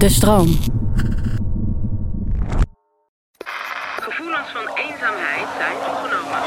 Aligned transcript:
De 0.00 0.08
stroom. 0.08 0.58
Gevoelens 4.00 4.48
van 4.52 4.68
eenzaamheid 4.74 5.46
zijn 5.58 5.76
toegenomen. 5.86 6.38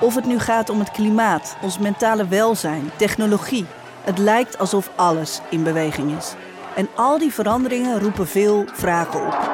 Of 0.00 0.14
het 0.14 0.24
nu 0.24 0.38
gaat 0.38 0.70
om 0.70 0.78
het 0.78 0.90
klimaat, 0.90 1.56
ons 1.62 1.78
mentale 1.78 2.28
welzijn, 2.28 2.90
technologie. 2.96 3.66
Het 4.04 4.18
lijkt 4.18 4.58
alsof 4.58 4.90
alles 4.96 5.40
in 5.50 5.62
beweging 5.62 6.16
is. 6.16 6.34
En 6.76 6.88
al 6.94 7.18
die 7.18 7.32
veranderingen 7.32 8.00
roepen 8.00 8.28
veel 8.28 8.64
vragen 8.72 9.26
op. 9.26 9.50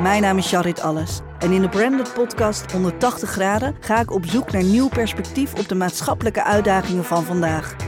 Mijn 0.00 0.22
naam 0.22 0.38
is 0.38 0.48
Charit 0.48 0.80
Alles. 0.80 1.20
En 1.38 1.52
in 1.52 1.60
de 1.60 1.68
Branded 1.68 2.12
Podcast 2.14 2.72
180 2.72 3.30
graden 3.30 3.76
ga 3.80 4.00
ik 4.00 4.10
op 4.10 4.26
zoek 4.26 4.52
naar 4.52 4.64
nieuw 4.64 4.88
perspectief 4.88 5.54
op 5.54 5.68
de 5.68 5.74
maatschappelijke 5.74 6.44
uitdagingen 6.44 7.04
van 7.04 7.24
vandaag. 7.24 7.87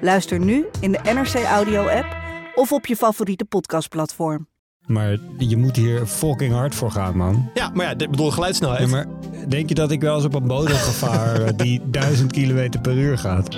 Luister 0.00 0.38
nu 0.38 0.66
in 0.80 0.92
de 0.92 0.98
NRC 1.02 1.34
Audio 1.34 1.88
app 1.88 2.16
of 2.54 2.72
op 2.72 2.86
je 2.86 2.96
favoriete 2.96 3.44
podcastplatform. 3.44 4.48
Maar 4.86 5.16
je 5.38 5.56
moet 5.56 5.76
hier 5.76 6.06
fucking 6.06 6.52
hard 6.52 6.74
voor 6.74 6.90
gaan, 6.90 7.16
man. 7.16 7.50
Ja, 7.54 7.70
maar 7.74 7.86
ja, 7.86 7.92
ik 7.92 8.10
bedoel 8.10 8.30
geluidssnelheid. 8.30 8.80
Ja, 8.80 8.86
maar 8.88 9.06
denk 9.48 9.68
je 9.68 9.74
dat 9.74 9.90
ik 9.90 10.00
wel 10.00 10.14
eens 10.14 10.24
op 10.24 10.34
een 10.34 10.46
bodem 10.46 10.74
ga 10.74 10.90
varen 10.90 11.56
die 11.64 11.80
1000 11.84 12.32
kilometer 12.32 12.80
per 12.80 12.96
uur 12.96 13.18
gaat? 13.18 13.56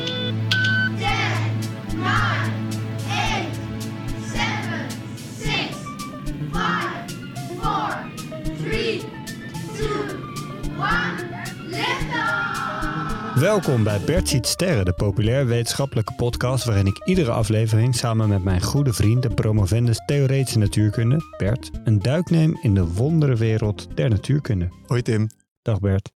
Welkom 13.43 13.85
bij 13.85 14.01
Bert 14.01 14.29
ziet 14.29 14.47
sterren, 14.47 14.85
de 14.85 14.93
populair 14.93 15.47
wetenschappelijke 15.47 16.15
podcast 16.15 16.65
waarin 16.65 16.87
ik 16.87 17.05
iedere 17.05 17.31
aflevering 17.31 17.95
samen 17.95 18.29
met 18.29 18.45
mijn 18.45 18.62
goede 18.62 18.93
vriend 18.93 19.25
en 19.25 19.35
promovendus 19.35 20.03
theoretische 20.07 20.59
natuurkunde, 20.59 21.35
Bert, 21.37 21.70
een 21.85 21.98
duik 21.98 22.31
neem 22.31 22.59
in 22.61 22.75
de 22.75 22.87
wonderenwereld 22.87 23.97
der 23.97 24.09
natuurkunde. 24.11 24.69
Hoi 24.87 25.03
Tim. 25.03 25.29
Dag 25.63 25.81
Bert. 25.81 26.13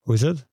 Hoe 0.00 0.14
is 0.14 0.20
het? 0.20 0.46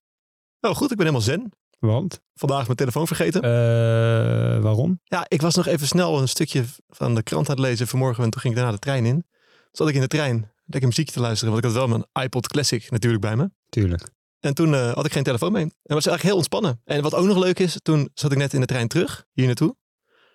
Oh 0.62 0.72
goed, 0.76 0.92
ik 0.92 0.98
ben 0.98 1.06
helemaal 1.06 1.22
zen. 1.22 1.52
Want? 1.80 2.22
Vandaag 2.34 2.66
mijn 2.66 2.78
telefoon 2.78 3.08
vergeten. 3.08 3.42
Eh, 3.42 4.62
waarom? 4.62 5.00
ja, 5.04 5.26
ik 5.28 5.42
was 5.42 5.56
nog 5.56 5.68
even 5.68 5.88
snel 5.88 6.20
een 6.22 6.30
stukje 6.30 6.64
van 6.88 7.16
de 7.16 7.24
krant 7.24 7.50
aan 7.50 7.56
het 7.56 7.66
lezen 7.66 7.88
vanmorgen. 7.88 8.24
En 8.24 8.30
toen 8.30 8.42
ging 8.42 8.54
ik 8.54 8.60
daarna 8.60 8.76
de 8.76 8.82
trein 8.82 9.06
in. 9.06 9.22
Toen 9.22 9.70
zat 9.72 9.88
ik 9.90 9.96
in 9.96 10.02
de 10.02 10.08
trein 10.08 10.52
lekker 10.66 10.90
muziekje 10.90 11.14
te 11.14 11.20
luisteren. 11.20 11.54
Want 11.54 11.66
ik 11.66 11.72
had 11.72 11.80
wel 11.80 11.88
mijn 11.88 12.26
iPod 12.26 12.48
Classic 12.48 12.92
natuurlijk 12.92 13.22
bij 13.22 13.36
me. 13.36 13.50
Tuurlijk. 13.70 14.18
En 14.40 14.54
toen 14.54 14.74
eh, 14.74 14.94
had 14.94 15.06
ik 15.06 15.12
geen 15.12 15.24
telefoon 15.24 15.52
mee. 15.52 15.64
En 15.64 15.72
was 15.96 16.06
eigenlijk 16.06 16.24
heel 16.24 16.36
ontspannen. 16.36 16.82
En 16.86 17.02
wat 17.02 17.14
ook 17.16 17.26
nog 17.26 17.38
leuk 17.38 17.60
is, 17.60 17.78
toen 17.82 18.10
zat 18.14 18.32
ik 18.32 18.38
net 18.38 18.54
in 18.54 18.60
de 18.60 18.66
trein 18.66 18.88
terug, 18.88 19.26
hier 19.32 19.46
naartoe. 19.46 19.76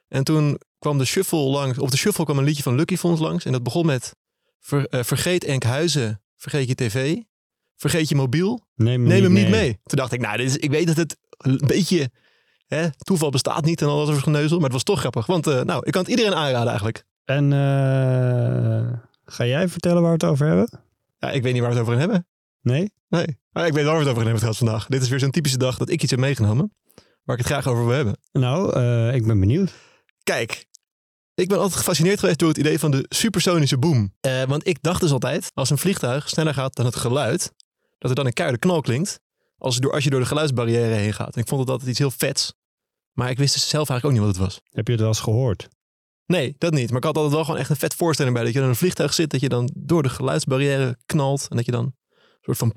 En 0.08 0.24
toen 0.24 0.60
kwam 0.78 0.98
de 0.98 1.04
shuffle 1.04 1.38
langs, 1.38 1.78
op 1.78 1.90
de 1.90 1.96
shuffle 1.96 2.24
kwam 2.24 2.38
een 2.38 2.44
liedje 2.44 2.62
van 2.62 2.74
Lucky 2.74 2.96
Fonds 2.96 3.20
langs. 3.20 3.44
En 3.44 3.52
dat 3.52 3.62
begon 3.62 3.86
met, 3.86 4.16
ver- 4.60 4.86
eh, 4.86 5.02
vergeet 5.02 5.44
Enkhuizen, 5.44 6.22
vergeet 6.36 6.68
je 6.68 6.74
tv, 6.74 7.16
vergeet 7.76 8.08
je 8.08 8.14
mobiel, 8.14 8.66
Neem 8.74 8.92
hem, 8.92 9.02
neem 9.02 9.12
niet, 9.14 9.22
hem 9.22 9.32
niet 9.32 9.48
mee. 9.48 9.80
Toen 9.84 9.98
dacht 9.98 10.12
ik, 10.12 10.20
nou, 10.20 10.36
dit 10.36 10.46
is, 10.46 10.56
ik 10.56 10.70
weet 10.70 10.86
dat 10.86 10.96
het 10.96 11.16
een 11.36 11.60
beetje, 11.66 12.10
hè, 12.66 12.88
toeval 12.96 13.30
bestaat 13.30 13.64
niet 13.64 13.80
en 13.82 13.88
al 13.88 13.98
dat 13.98 14.06
soort 14.08 14.22
geneuzel. 14.22 14.54
Maar 14.56 14.64
het 14.64 14.72
was 14.72 14.82
toch 14.82 14.98
grappig. 14.98 15.26
Want 15.26 15.46
eh, 15.46 15.60
nou, 15.62 15.86
ik 15.86 15.92
kan 15.92 16.00
het 16.02 16.10
iedereen 16.10 16.34
aanraden 16.34 16.68
eigenlijk. 16.68 17.04
En 17.24 17.52
ga 19.24 19.46
jij 19.46 19.68
vertellen 19.68 20.02
waar 20.02 20.16
we 20.18 20.24
het 20.26 20.32
over 20.32 20.46
hebben? 20.46 20.68
Ja, 21.18 21.30
ik 21.30 21.42
weet 21.42 21.52
niet 21.52 21.62
waar 21.62 21.70
we 21.70 21.76
het 21.76 21.86
over 21.86 21.98
gaan 22.00 22.10
hebben. 22.10 22.26
Nee? 22.64 22.92
Nee, 23.08 23.38
maar 23.50 23.66
ik 23.66 23.72
weet 23.72 23.84
waar 23.84 23.92
we 23.94 24.00
het 24.00 24.08
over 24.08 24.22
gaan 24.22 24.30
hebben 24.32 24.34
trouwens 24.34 24.58
vandaag. 24.58 24.86
Dit 24.86 25.02
is 25.02 25.08
weer 25.08 25.18
zo'n 25.18 25.30
typische 25.30 25.58
dag 25.58 25.78
dat 25.78 25.88
ik 25.88 26.02
iets 26.02 26.10
heb 26.10 26.20
meegenomen. 26.20 26.72
Waar 27.24 27.36
ik 27.36 27.42
het 27.42 27.52
graag 27.52 27.66
over 27.66 27.86
wil 27.86 27.94
hebben. 27.94 28.16
Nou, 28.32 28.72
eh, 28.72 29.14
ik 29.14 29.26
ben 29.26 29.40
benieuwd. 29.40 29.72
Kijk, 30.22 30.66
ik 31.34 31.48
ben 31.48 31.58
altijd 31.58 31.76
gefascineerd 31.76 32.18
geweest 32.18 32.38
door 32.38 32.48
het 32.48 32.58
idee 32.58 32.78
van 32.78 32.90
de 32.90 33.06
supersonische 33.08 33.78
boom. 33.78 34.14
Eh, 34.20 34.42
want 34.42 34.66
ik 34.66 34.82
dacht 34.82 35.00
dus 35.00 35.10
altijd, 35.10 35.50
als 35.54 35.70
een 35.70 35.78
vliegtuig 35.78 36.28
sneller 36.28 36.54
gaat 36.54 36.74
dan 36.74 36.86
het 36.86 36.96
geluid, 36.96 37.52
dat 37.98 38.10
er 38.10 38.16
dan 38.16 38.26
een 38.26 38.32
keiharde 38.32 38.60
knal 38.60 38.80
klinkt 38.80 39.20
als, 39.58 39.74
je 39.74 39.80
door, 39.80 39.92
als 39.92 40.04
je 40.04 40.10
door 40.10 40.20
de 40.20 40.26
geluidsbarrière 40.26 40.94
heen 40.94 41.12
gaat. 41.12 41.34
En 41.34 41.40
ik 41.40 41.48
vond 41.48 41.60
het 41.60 41.70
altijd 41.70 41.90
iets 41.90 41.98
heel 41.98 42.10
vets. 42.10 42.54
Maar 43.12 43.30
ik 43.30 43.38
wist 43.38 43.54
dus 43.54 43.68
zelf 43.68 43.88
eigenlijk 43.88 44.04
ook 44.04 44.12
niet 44.12 44.34
wat 44.36 44.44
het 44.44 44.54
was. 44.54 44.60
Heb 44.70 44.86
je 44.86 44.92
het 44.92 45.00
wel 45.00 45.10
eens 45.10 45.20
gehoord? 45.20 45.68
Nee, 46.26 46.54
dat 46.58 46.72
niet. 46.72 46.88
Maar 46.88 46.98
ik 46.98 47.04
had 47.04 47.16
altijd 47.16 47.34
wel 47.34 47.44
gewoon 47.44 47.60
echt 47.60 47.70
een 47.70 47.76
vet 47.76 47.94
voorstelling 47.94 48.34
bij. 48.34 48.44
Dat 48.44 48.52
je 48.52 48.58
dan 48.58 48.68
in 48.68 48.74
een 48.74 48.80
vliegtuig 48.80 49.14
zit, 49.14 49.30
dat 49.30 49.40
je 49.40 49.48
dan 49.48 49.70
door 49.74 50.02
de 50.02 50.08
geluidsbarrière 50.08 50.98
knalt. 51.06 51.46
En 51.48 51.56
dat 51.56 51.66
je 51.66 51.72
dan 51.72 51.94
soort 52.44 52.58
van 52.58 52.72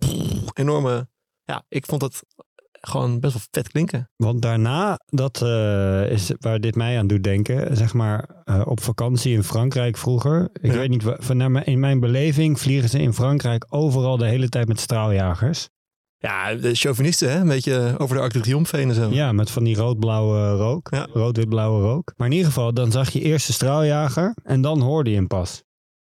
enorme... 0.54 1.08
Ja, 1.44 1.66
ik 1.70 1.86
vond 1.86 2.02
dat 2.02 2.24
gewoon 2.72 3.20
best 3.20 3.34
wel 3.34 3.42
vet 3.52 3.68
klinken. 3.72 4.10
Want 4.16 4.42
daarna, 4.42 5.00
dat 5.06 5.42
eh, 5.42 6.12
is 6.12 6.32
waar 6.40 6.60
dit 6.60 6.76
mij 6.76 6.98
aan 6.98 7.08
doet 7.08 7.24
denken, 7.24 7.78
zeg 7.78 7.94
maar 7.94 8.30
eh, 8.44 8.62
op 8.66 8.82
vakantie 8.82 9.34
in 9.34 9.44
Frankrijk 9.44 9.98
vroeger. 9.98 10.50
Ik 10.62 10.72
Ja. 10.72 10.78
weet 10.78 10.90
niet, 10.90 11.04
van, 11.06 11.64
in 11.64 11.80
mijn 11.80 12.00
beleving 12.00 12.60
vliegen 12.60 12.90
ze 12.90 13.00
in 13.00 13.14
Frankrijk 13.14 13.66
overal 13.70 14.18
de 14.18 14.26
hele 14.28 14.50
tijd 14.50 14.68
met 14.68 14.80
straaljagers. 14.80 15.70
Ja, 16.18 16.56
de 16.56 16.76
chauvinisten, 16.76 17.32
hè? 17.32 17.40
Een 17.40 17.48
beetje 17.48 17.96
over 17.98 18.16
de 18.16 18.22
Arc 18.22 18.34
de 18.34 18.40
Triomphe 18.40 18.78
en 18.78 18.94
zo. 18.94 19.10
Ja, 19.10 19.32
met 19.32 19.52
van 19.52 19.64
die 19.64 19.76
rood-blauwe 19.76 20.50
rook. 20.52 20.88
Ja. 20.92 21.08
Rood-wit-blauwe 21.14 21.82
rook. 21.82 22.14
Maar 22.18 22.28
in 22.28 22.34
ieder 22.34 22.48
geval, 22.48 22.74
dan 22.74 22.92
zag 22.92 23.10
je 23.10 23.22
eerst 23.22 23.48
de 23.48 23.54
straaljager 23.54 24.36
en 24.44 24.62
dan 24.62 24.82
hoorde 24.82 25.10
je 25.10 25.16
hem 25.16 25.28
pas. 25.28 25.64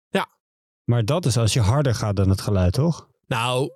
Ja. 0.09 0.27
Maar 0.83 1.05
dat 1.05 1.25
is 1.25 1.37
als 1.37 1.53
je 1.53 1.61
harder 1.61 1.95
gaat 1.95 2.15
dan 2.15 2.29
het 2.29 2.41
geluid, 2.41 2.73
toch? 2.73 3.06
Nou, 3.27 3.71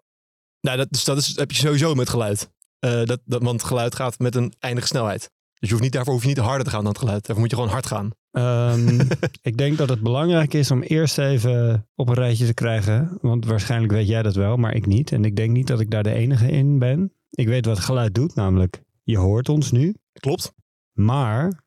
nou 0.60 0.78
dat, 0.78 0.90
dus 0.90 1.04
dat 1.04 1.18
is, 1.18 1.36
heb 1.36 1.52
je 1.52 1.58
sowieso 1.58 1.96
met 1.96 2.10
geluid. 2.10 2.52
Eh, 2.80 3.04
dat, 3.04 3.22
dat, 3.26 3.44
want 3.44 3.64
geluid 3.64 3.96
gaat 3.96 4.20
met 4.20 4.36
een 4.36 4.54
eindige 4.60 4.88
snelheid. 4.88 5.30
Dus 5.60 5.70
je 5.70 5.76
hoeft 5.76 5.82
niet, 5.82 5.94
daarvoor 5.94 6.14
hoef 6.14 6.22
je 6.22 6.28
niet 6.28 6.38
harder 6.38 6.64
te 6.64 6.70
gaan 6.70 6.84
dan 6.84 6.92
het 6.92 7.02
geluid. 7.02 7.26
Daarvoor 7.26 7.40
moet 7.40 7.50
je 7.50 7.56
gewoon 7.56 7.72
hard 7.72 7.86
gaan. 7.86 8.12
Ehm, 8.32 9.00
ik 9.50 9.58
denk 9.58 9.78
dat 9.78 9.90
het 9.90 10.02
belangrijk 10.02 10.54
is 10.54 10.72
om 10.72 10.82
eerst 10.82 11.18
even 11.18 11.88
op 11.96 12.08
een 12.08 12.14
rijtje 12.14 12.46
te 12.46 12.54
krijgen. 12.54 13.18
Want 13.22 13.46
waarschijnlijk 13.46 13.94
weet 13.94 14.08
jij 14.08 14.22
dat 14.22 14.36
wel, 14.36 14.58
maar 14.58 14.76
ik 14.76 14.86
niet. 14.86 15.12
En 15.12 15.26
ik 15.26 15.36
denk 15.36 15.52
niet 15.52 15.68
dat 15.68 15.80
ik 15.80 15.92
daar 15.92 16.04
de 16.04 16.14
enige 16.14 16.52
in 16.52 16.80
ben. 16.80 17.14
Ik 17.30 17.48
weet 17.48 17.66
wat 17.66 17.80
geluid 17.80 18.16
doet, 18.16 18.36
namelijk 18.36 18.84
je 19.04 19.18
hoort 19.18 19.50
ons 19.50 19.72
nu. 19.72 19.96
Klopt. 20.14 20.54
Maar, 20.92 21.64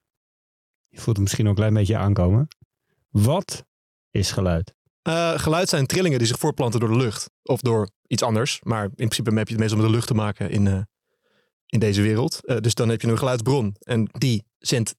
je 0.89 1.01
voelt 1.01 1.17
het 1.17 1.25
misschien 1.25 1.45
ook 1.45 1.51
een 1.51 1.57
klein 1.57 1.75
beetje 1.75 1.97
aankomen. 1.97 2.49
Wat 3.11 3.65
is 4.11 4.33
geluid? 4.33 4.75
Eh, 5.05 5.39
geluid 5.39 5.69
zijn 5.69 5.87
trillingen 5.87 6.19
die 6.19 6.27
zich 6.27 6.39
voortplanten 6.39 6.81
door 6.81 6.89
de 6.89 6.97
lucht. 6.97 7.31
Of 7.43 7.61
door 7.61 7.89
iets 8.07 8.23
anders. 8.23 8.61
Maar 8.63 8.85
in 8.85 8.91
principe 8.95 9.35
heb 9.35 9.47
je 9.47 9.53
het 9.53 9.61
meestal 9.63 9.79
met 9.79 9.87
de 9.87 9.93
lucht 9.95 10.07
te 10.07 10.15
maken 10.15 10.51
in, 10.51 10.67
eh, 10.67 10.81
in 11.67 11.79
deze 11.79 12.03
wereld. 12.03 12.45
Eh, 12.47 12.57
dus 12.57 12.75
dan 12.75 12.89
heb 12.89 13.01
je 13.01 13.09
een 13.09 13.19
geluidsbron. 13.19 13.77
En 13.79 14.09
die 14.13 14.45
zendt 14.59 14.95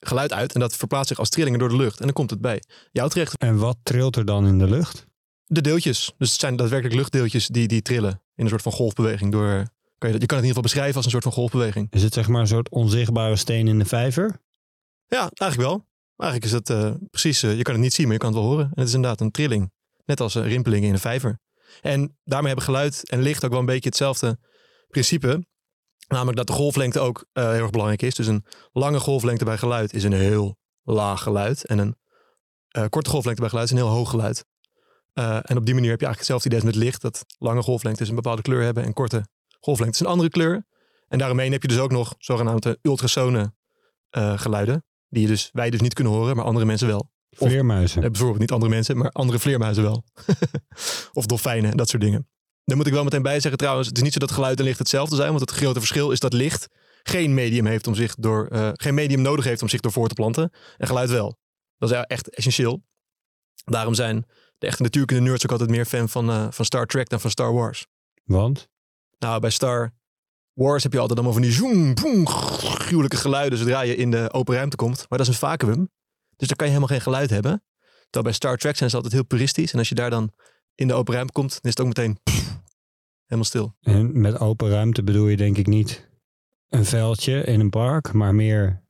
geluid 0.00 0.32
uit. 0.32 0.52
En 0.54 0.60
dat 0.60 0.76
verplaatst 0.76 1.08
zich 1.08 1.18
als 1.18 1.28
trillingen 1.28 1.58
door 1.58 1.68
de 1.68 1.76
lucht. 1.76 1.98
En 1.98 2.04
dan 2.04 2.12
komt 2.14 2.30
het 2.30 2.40
bij 2.40 2.62
jou 2.92 3.08
terecht. 3.10 3.36
En 3.38 3.58
wat 3.58 3.76
trilt 3.82 4.16
er 4.16 4.24
dan 4.24 4.46
in 4.46 4.58
de 4.58 4.66
lucht? 4.68 5.06
De 5.46 5.60
deeltjes. 5.60 6.12
Dus 6.18 6.30
het 6.30 6.40
zijn 6.40 6.56
daadwerkelijk 6.56 6.96
luchtdeeltjes 6.96 7.46
die, 7.46 7.68
die 7.68 7.82
trillen. 7.82 8.22
In 8.34 8.44
een 8.44 8.48
soort 8.50 8.62
van 8.62 8.72
golfbeweging. 8.72 9.32
Door, 9.32 9.42
kan 9.98 10.08
je, 10.08 10.12
dat- 10.12 10.20
je 10.20 10.26
kan 10.26 10.36
het 10.36 10.46
in 10.46 10.48
ieder 10.48 10.48
geval 10.48 10.62
beschrijven 10.62 10.96
als 10.96 11.04
een 11.04 11.10
soort 11.10 11.22
van 11.22 11.32
golfbeweging. 11.32 11.86
Is 11.90 12.02
het 12.02 12.12
zeg 12.14 12.28
maar 12.28 12.40
een 12.40 12.46
soort 12.46 12.68
onzichtbare 12.68 13.36
steen 13.36 13.68
in 13.68 13.78
de 13.78 13.84
vijver? 13.84 14.40
Ja, 15.06 15.30
eigenlijk 15.34 15.70
wel. 15.70 15.86
Eigenlijk 16.18 16.52
is 16.52 16.58
het 16.58 16.70
eh, 16.70 16.92
precies, 17.10 17.42
eh, 17.42 17.56
je 17.56 17.62
kan 17.62 17.74
het 17.74 17.82
niet 17.82 17.92
zien, 17.92 18.04
maar 18.04 18.14
je 18.14 18.20
kan 18.20 18.32
het 18.32 18.38
wel 18.38 18.48
horen. 18.48 18.64
En 18.64 18.72
het 18.74 18.88
is 18.88 18.94
inderdaad 18.94 19.20
een 19.20 19.30
trilling. 19.30 19.72
Net 20.04 20.20
als 20.20 20.34
eh, 20.34 20.46
rimpelingen 20.46 20.88
in 20.88 20.94
een 20.94 21.00
vijver. 21.00 21.38
En 21.80 22.18
daarmee 22.24 22.46
hebben 22.46 22.64
geluid 22.64 23.10
en 23.10 23.22
licht 23.22 23.44
ook 23.44 23.50
wel 23.50 23.60
een 23.60 23.66
beetje 23.66 23.88
hetzelfde 23.88 24.38
principe. 24.88 25.46
Namelijk 26.08 26.36
dat 26.36 26.46
de 26.46 26.52
golflengte 26.52 27.00
ook 27.00 27.26
eh, 27.32 27.50
heel 27.50 27.62
erg 27.62 27.70
belangrijk 27.70 28.02
is. 28.02 28.14
Dus 28.14 28.26
een 28.26 28.44
lange 28.72 29.00
golflengte 29.00 29.44
bij 29.44 29.58
geluid 29.58 29.92
is 29.92 30.04
een 30.04 30.12
heel 30.12 30.56
laag 30.82 31.22
geluid. 31.22 31.66
En 31.66 31.78
een 31.78 31.96
korte 32.88 33.10
golflengte 33.10 33.40
bij 33.40 33.50
geluid 33.50 33.70
is 33.70 33.76
een 33.78 33.84
heel 33.84 33.94
hoog 33.94 34.10
geluid. 34.10 34.44
En 35.12 35.56
op 35.56 35.66
die 35.66 35.74
manier 35.74 35.90
heb 35.90 36.00
je 36.00 36.06
eigenlijk 36.06 36.18
hetzelfde 36.18 36.48
idee 36.48 36.60
als 36.60 36.68
met 36.68 36.84
licht. 36.84 37.02
Dat 37.02 37.24
lange 37.38 37.62
golflengtes 37.62 38.08
een 38.08 38.14
bepaalde 38.14 38.42
kleur 38.42 38.62
hebben 38.62 38.84
en 38.84 38.92
korte 38.92 39.26
golflengtes 39.60 40.00
een 40.00 40.06
andere 40.06 40.28
kleur. 40.28 40.66
En 41.08 41.18
daaromheen 41.18 41.52
heb 41.52 41.62
je 41.62 41.68
dus 41.68 41.78
ook 41.78 41.90
nog 41.90 42.14
zogenaamde 42.18 42.78
ultrasone 42.82 43.52
eh, 44.10 44.38
geluiden. 44.38 44.84
Die 45.08 45.22
je 45.22 45.28
dus, 45.28 45.48
wij 45.52 45.70
dus 45.70 45.80
niet 45.80 45.94
kunnen 45.94 46.12
horen, 46.12 46.36
maar 46.36 46.44
andere 46.44 46.66
mensen 46.66 46.86
wel. 46.86 47.10
Of- 47.38 47.48
Vleermuizen. 47.48 48.02
Eh, 48.02 48.08
bijvoorbeeld 48.10 48.40
niet 48.40 48.52
andere 48.52 48.70
mensen, 48.70 48.96
maar 48.96 49.10
andere 49.10 49.38
vleermuizen 49.38 49.82
wel. 49.82 50.04
of 51.12 51.26
dolfijnen, 51.26 51.76
dat 51.76 51.88
soort 51.88 52.02
dingen. 52.02 52.28
Daar 52.64 52.76
moet 52.76 52.86
ik 52.86 52.92
wel 52.92 53.04
meteen 53.04 53.22
bij 53.22 53.40
zeggen 53.40 53.58
trouwens, 53.58 53.88
het 53.88 53.96
is 53.96 54.02
niet 54.02 54.12
zo 54.12 54.18
dat 54.18 54.30
geluid 54.30 54.58
en 54.58 54.64
licht 54.64 54.78
hetzelfde 54.78 55.16
zijn. 55.16 55.28
Want 55.28 55.40
het 55.40 55.50
grote 55.50 55.78
verschil 55.78 56.10
is 56.10 56.20
dat 56.20 56.32
licht 56.32 56.66
geen 57.02 57.34
medium 57.34 57.66
heeft 57.66 57.86
om 57.86 57.94
zich 57.94 58.14
door, 58.14 58.46
eh, 58.46 58.70
geen 58.72 58.94
medium 58.94 59.22
nodig 59.22 59.44
heeft 59.44 59.62
om 59.62 59.68
zich 59.68 59.80
door 59.80 59.92
voor 59.92 60.08
te 60.08 60.14
planten. 60.14 60.52
En 60.76 60.86
geluid 60.86 61.10
wel. 61.10 61.38
Dat 61.78 61.90
is 61.90 61.96
echt 61.96 62.28
essentieel. 62.34 62.82
Daarom 63.64 63.94
zijn 63.94 64.26
de 64.58 64.66
echte 64.66 64.82
natuurkunde 64.82 65.22
nerds 65.22 65.44
ook 65.44 65.50
altijd 65.52 65.70
meer 65.70 65.84
fan 65.84 66.08
van, 66.08 66.30
eh, 66.30 66.46
van 66.50 66.64
Star 66.64 66.86
Trek 66.86 67.08
dan 67.08 67.20
van 67.20 67.30
Star 67.30 67.52
Wars. 67.52 67.86
Want? 68.24 68.68
Nou, 69.18 69.40
bij 69.40 69.50
Star 69.50 69.94
Wars 70.58 70.82
heb 70.82 70.92
je 70.92 70.98
altijd 70.98 71.18
allemaal 71.18 71.36
van 71.38 71.46
die 71.46 71.52
zoom, 71.56 71.94
boem, 71.94 72.26
gruwelijke 72.28 73.16
geluiden 73.16 73.58
zodra 73.58 73.80
je 73.80 73.96
in 73.96 74.10
de 74.10 74.32
open 74.32 74.54
ruimte 74.54 74.76
komt. 74.76 74.96
Maar 75.08 75.18
dat 75.18 75.26
is 75.28 75.28
een 75.28 75.38
vacuüm. 75.48 75.90
Dus 76.36 76.48
daar 76.48 76.56
kan 76.56 76.66
je 76.66 76.72
helemaal 76.72 76.94
geen 76.96 77.04
geluid 77.06 77.30
hebben. 77.30 77.62
Terwijl 78.00 78.24
bij 78.24 78.32
Star 78.32 78.56
Trek 78.56 78.76
zijn 78.76 78.90
ze 78.90 78.96
altijd 78.96 79.14
heel 79.14 79.24
puristisch. 79.24 79.72
En 79.72 79.78
als 79.78 79.88
je 79.88 79.94
daar 79.94 80.10
dan 80.10 80.32
in 80.74 80.88
de 80.88 80.94
open 80.94 81.14
ruimte 81.14 81.32
komt, 81.32 81.50
dan 81.50 81.60
is 81.62 81.70
het 81.70 81.80
ook 81.80 81.86
meteen 81.86 82.18
helemaal 83.24 83.44
stil. 83.44 83.76
En 83.80 84.20
met 84.20 84.38
open 84.38 84.68
ruimte 84.70 85.02
bedoel 85.02 85.28
je 85.28 85.36
denk 85.36 85.56
ik 85.56 85.66
niet 85.66 86.08
een 86.68 86.84
veldje 86.84 87.42
in 87.44 87.60
een 87.60 87.70
park, 87.70 88.12
maar 88.12 88.34
meer, 88.34 88.82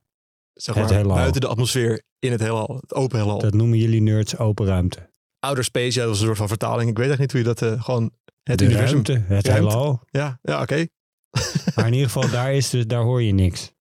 Zeg 0.53 0.75
Het 0.75 0.85
maar 0.85 0.95
heelal. 0.95 1.17
buiten 1.17 1.41
de 1.41 1.47
atmosfeer 1.47 2.03
in 2.19 2.31
het 2.33 2.41
heelal, 2.41 2.77
het 2.81 2.95
open 2.95 3.19
heelal. 3.19 3.39
dat 3.39 3.55
noemen 3.55 3.79
jullie 3.79 4.01
nerds 4.01 4.37
open 4.39 4.67
ruimte. 4.67 5.11
Outer 5.39 5.65
space, 5.65 5.99
ja, 5.99 6.05
dat 6.05 6.15
is 6.15 6.21
een 6.21 6.27
soort 6.27 6.39
van 6.39 6.49
vertaling. 6.49 6.91
Ik 6.91 6.99
weet 6.99 7.11
echt 7.11 7.19
niet 7.19 7.31
hoe 7.33 7.41
je 7.41 7.47
dat 7.47 7.63
eh, 7.63 7.83
gewoon 7.83 8.13
het 8.43 8.59
de 8.59 8.65
universum. 8.65 8.93
ruimte, 8.93 9.13
het 9.13 9.47
Ruimte. 9.47 9.53
heelal. 9.53 10.03
Ja, 10.11 10.39
ja 10.43 10.63
oké. 10.63 10.87
Maar 11.75 11.87
in 11.87 11.93
ieder 11.93 12.11
geval, 12.11 12.31
daar, 12.31 12.55
is 12.55 12.71
dus, 12.71 12.87
daar 12.87 13.03
hoor 13.03 13.23
je 13.23 13.33
niks. 13.33 13.73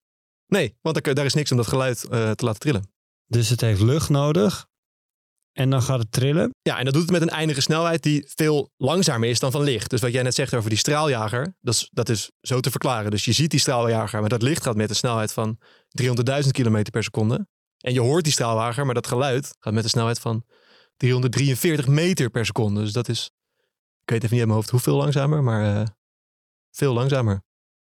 Nee, 0.48 0.78
want 0.82 0.96
daar, 0.96 1.04
kun- 1.04 1.16
daar 1.16 1.26
is 1.26 1.34
niks 1.34 1.52
om 1.52 1.58
dat 1.58 1.68
geluid 1.68 2.04
eh, 2.04 2.32
te 2.32 2.46
laten 2.46 2.60
trillen. 2.60 2.92
Dus 3.26 3.50
het 3.50 3.62
heeft 3.62 3.82
lucht 3.82 4.10
nodig. 4.10 4.68
En 5.54 5.70
dan 5.70 5.82
gaat 5.82 6.00
het 6.00 6.12
trillen. 6.12 6.50
Ja, 6.62 6.78
en 6.78 6.86
dat 6.86 6.94
doet 6.94 7.02
het 7.02 7.12
met 7.12 7.22
een 7.22 7.30
eindige 7.30 7.62
snelheid 7.62 8.04
die 8.04 8.32
veel 8.36 8.72
langzamer 8.78 9.30
is 9.30 9.40
dan 9.40 9.52
van 9.52 9.62
licht. 9.64 9.90
Dus 9.90 10.02
wat 10.02 10.12
jij 10.12 10.24
net 10.24 10.36
zegt 10.36 10.54
over 10.54 10.70
die 10.70 10.78
straaljager, 10.80 11.56
dat 11.62 11.74
is, 11.74 11.90
dat 11.92 12.10
is 12.10 12.32
zo 12.42 12.60
te 12.60 12.70
verklaren. 12.72 13.12
Dus 13.12 13.26
je 13.26 13.32
ziet 13.32 13.52
die 13.52 13.60
straaljager, 13.60 14.20
maar 14.20 14.30
dat 14.30 14.42
licht 14.42 14.64
gaat 14.64 14.76
met 14.76 14.90
een 14.90 14.96
snelheid 14.96 15.34
van 15.34 15.58
300.000 16.02 16.08
km 16.52 16.82
per 16.92 17.04
seconde. 17.04 17.48
En 17.78 17.94
je 17.94 18.00
hoort 18.00 18.24
die 18.24 18.34
straaljager, 18.34 18.86
maar 18.86 18.94
dat 18.96 19.08
geluid 19.08 19.56
gaat 19.60 19.74
met 19.74 19.84
een 19.84 19.90
snelheid 19.90 20.20
van 20.20 20.44
343 20.98 21.88
meter 21.88 22.30
per 22.30 22.46
seconde. 22.46 22.82
Dus 22.82 22.92
dat 22.94 23.10
is, 23.10 23.32
ik 24.04 24.10
weet 24.12 24.24
even 24.24 24.30
niet 24.30 24.40
uit 24.40 24.46
mijn 24.48 24.60
hoofd 24.60 24.70
hoeveel 24.70 24.96
langzamer, 24.96 25.44
maar 25.44 25.76
eh, 25.82 25.88
veel 26.77 26.94
langzamer. 26.94 27.41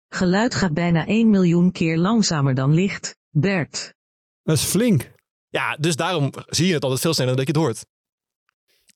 Geluid 0.09 0.55
gaat 0.55 0.73
bijna 0.73 1.05
1 1.07 1.29
miljoen 1.29 1.71
keer 1.71 1.97
langzamer 1.97 2.53
dan 2.53 2.73
licht. 2.73 3.15
Bert. 3.29 3.93
Dat 4.43 4.55
is 4.57 4.63
flink. 4.63 5.11
Ja, 5.49 5.75
dus 5.75 5.95
daarom 5.95 6.31
zie 6.47 6.67
je 6.67 6.73
het 6.73 6.83
altijd 6.83 7.01
veel 7.01 7.13
sneller 7.13 7.35
dan 7.35 7.45
dat 7.45 7.55
je 7.55 7.59
het 7.61 7.69
hoort. 7.69 7.85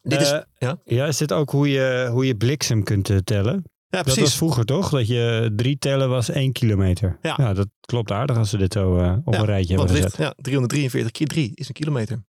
Dit 0.02 0.22
is, 0.22 0.32
Eh, 0.32 0.42
ja? 0.58 0.80
Ja, 0.84 1.06
is 1.06 1.18
dit 1.18 1.32
ook 1.34 1.50
hoe 1.50 1.70
je, 1.70 2.08
hoe 2.12 2.26
je 2.26 2.36
bliksem 2.36 2.84
kunt 2.84 3.10
eh, 3.10 3.18
tellen? 3.18 3.54
ja, 3.54 3.64
Dat 3.98 4.06
was 4.06 4.16
precies. 4.16 4.36
vroeger 4.36 4.66
toch? 4.66 4.90
Dat 4.90 5.08
je 5.08 5.52
drie 5.56 5.78
tellen 5.78 6.10
was 6.10 6.30
één 6.30 6.52
kilometer. 6.52 7.18
Ja. 7.22 7.54
dat 7.54 7.68
klopt 7.80 8.12
aardig 8.12 8.38
als 8.38 8.52
we 8.52 8.58
dit 8.58 8.74
zo 8.74 8.98
eh, 8.98 9.18
op 9.26 9.34
Ja, 9.34 9.40
een 9.40 9.46
rijtje 9.46 9.76
hebben 9.76 9.94
licht, 9.96 10.06
gezet. 10.16 10.20
ja, 10.26 10.34
343 10.42 11.12
keer 11.12 11.28
3 11.28 11.52
is 11.54 11.68
een 11.68 11.74
kilometer. 11.74 12.24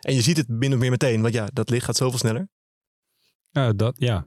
En 0.00 0.14
je 0.14 0.20
ziet 0.22 0.36
het 0.36 0.48
min 0.48 0.72
of 0.72 0.78
meer 0.78 0.90
meteen, 0.90 1.22
want 1.22 1.34
ja, 1.34 1.48
dat 1.52 1.70
licht 1.70 1.84
gaat 1.84 1.96
zoveel 1.96 2.18
sneller. 2.18 2.48
Ja, 3.50 3.72
dat, 3.72 3.94
ja. 3.98 4.26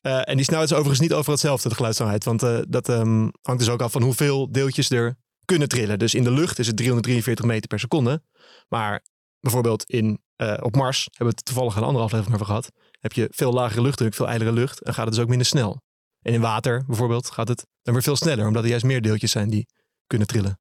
Eh, 0.00 0.28
en 0.28 0.36
die 0.36 0.44
snelheid 0.44 0.70
is 0.70 0.76
overigens 0.76 1.08
niet 1.08 1.18
over 1.18 1.30
hetzelfde, 1.30 1.68
de 1.68 1.74
geluidssnelheid. 1.74 2.24
Want 2.24 2.42
eh, 2.42 2.58
dat 2.68 2.88
ehm, 2.88 3.28
hangt 3.42 3.60
dus 3.60 3.68
ook 3.68 3.82
af 3.82 3.92
van 3.92 4.02
hoeveel 4.02 4.52
deeltjes 4.52 4.90
er 4.90 5.16
kunnen 5.44 5.68
trillen. 5.68 5.98
Dus 5.98 6.14
in 6.14 6.24
de 6.24 6.30
lucht 6.30 6.58
is 6.58 6.66
het 6.66 6.76
343 6.76 7.44
meter 7.44 7.68
per 7.68 7.78
seconde. 7.78 8.22
Maar 8.68 9.04
bijvoorbeeld 9.40 9.84
in, 9.84 10.20
eh, 10.36 10.56
op 10.60 10.76
Mars, 10.76 11.02
hebben 11.04 11.26
we 11.26 11.34
het 11.34 11.44
toevallig 11.44 11.76
een 11.76 11.82
andere 11.82 12.04
aflevering 12.04 12.34
over 12.34 12.46
gehad. 12.46 12.70
Heb 13.00 13.12
je 13.12 13.28
veel 13.30 13.52
lagere 13.52 13.82
luchtdruk, 13.82 14.14
veel 14.14 14.28
ijlere 14.28 14.52
lucht. 14.52 14.82
En 14.82 14.94
gaat 14.94 15.04
het 15.04 15.14
dus 15.14 15.22
ook 15.22 15.28
minder 15.28 15.46
snel. 15.46 15.82
En 16.22 16.32
in 16.32 16.40
water 16.40 16.84
bijvoorbeeld 16.86 17.30
gaat 17.30 17.48
het 17.48 17.66
dan 17.82 17.94
weer 17.94 18.02
veel 18.02 18.16
sneller. 18.16 18.46
Omdat 18.46 18.62
er 18.62 18.68
juist 18.68 18.84
meer 18.84 19.02
deeltjes 19.02 19.30
zijn 19.30 19.50
die 19.50 19.66
kunnen 20.06 20.26
trillen. 20.26 20.58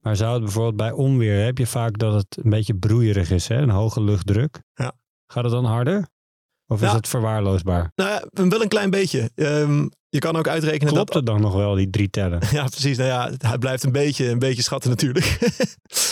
Maar 0.00 0.16
zou 0.16 0.32
het 0.32 0.42
bijvoorbeeld 0.42 0.76
bij 0.76 0.90
onweer, 0.90 1.44
heb 1.44 1.58
je 1.58 1.66
vaak 1.66 1.98
dat 1.98 2.14
het 2.14 2.44
een 2.44 2.50
beetje 2.50 2.74
broeierig 2.74 3.30
is, 3.30 3.48
hè? 3.48 3.56
een 3.56 3.70
hoge 3.70 4.02
luchtdruk. 4.02 4.62
Ja. 4.74 4.92
Gaat 5.26 5.44
het 5.44 5.52
dan 5.52 5.64
harder? 5.64 6.08
Of 6.72 6.82
is 6.82 6.92
het 6.92 7.08
verwaarloosbaar? 7.08 7.92
Nou 7.94 8.28
wel 8.32 8.62
een 8.62 8.68
klein 8.68 8.90
beetje. 8.90 9.30
Ehm, 9.34 9.88
je 10.08 10.18
kan 10.18 10.36
ook 10.36 10.48
uitrekenen 10.48 10.92
Klopt 10.92 11.06
dat... 11.06 11.16
het 11.16 11.26
dan 11.26 11.40
nog 11.40 11.54
wel, 11.54 11.74
die 11.74 11.90
drie 11.90 12.10
tellen? 12.10 12.40
Ja, 12.50 12.64
precies. 12.64 12.96
Nou 12.96 13.08
ja, 13.08 13.30
het- 13.48 13.60
blijft 13.60 13.84
een 13.84 13.92
beetje, 13.92 14.28
een 14.28 14.38
beetje 14.38 14.62
schatten 14.62 14.90
natuurlijk. 14.90 15.26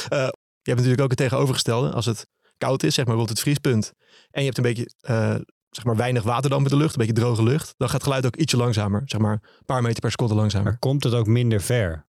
Eh, 0.08 0.18
je 0.62 0.70
hebt 0.70 0.76
natuurlijk 0.76 1.00
ook 1.00 1.08
het 1.10 1.18
tegenovergestelde. 1.18 1.90
Als 1.90 2.06
het 2.06 2.26
koud 2.58 2.82
is, 2.82 2.94
zeg 2.94 3.06
maar 3.06 3.16
bijvoorbeeld 3.16 3.28
het 3.28 3.40
vriespunt. 3.40 3.92
En 4.30 4.40
je 4.40 4.44
hebt 4.46 4.56
een 4.56 4.62
beetje, 4.62 4.90
eh, 5.00 5.34
zeg 5.70 5.84
maar 5.84 5.96
weinig 5.96 6.22
waterdamp 6.22 6.62
in 6.64 6.70
de 6.70 6.76
lucht. 6.76 6.92
Een 6.92 7.06
beetje 7.06 7.22
droge 7.22 7.42
lucht. 7.42 7.74
Dan 7.76 7.88
gaat 7.88 7.96
het 7.96 8.02
geluid 8.02 8.26
ook 8.26 8.36
ietsje 8.36 8.56
langzamer. 8.56 9.02
Zeg 9.04 9.20
maar 9.20 9.32
een 9.32 9.64
paar 9.66 9.82
meter 9.82 10.00
per 10.00 10.10
seconde 10.10 10.34
langzamer. 10.34 10.66
Maar 10.70 10.78
komt 10.78 11.04
het 11.04 11.14
ook 11.14 11.26
minder 11.26 11.60
ver? 11.60 12.06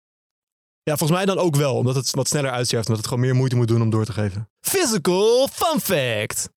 Ja, 0.83 0.98
volgens 0.98 1.19
mij 1.19 1.25
dan 1.25 1.38
ook 1.38 1.56
wel. 1.56 1.75
Omdat 1.75 1.95
het 1.95 2.12
wat 2.12 2.28
sneller 2.28 2.51
uitsterft. 2.51 2.88
Omdat 2.88 3.01
het 3.01 3.12
gewoon 3.13 3.25
meer 3.25 3.36
moeite 3.36 3.56
moet 3.56 3.68
doen 3.68 3.81
om 3.81 3.89
door 3.89 4.06
te 4.06 4.13
geven. 4.13 4.50
Physical 4.62 5.48
fun 5.51 5.80
fact. 5.80 6.50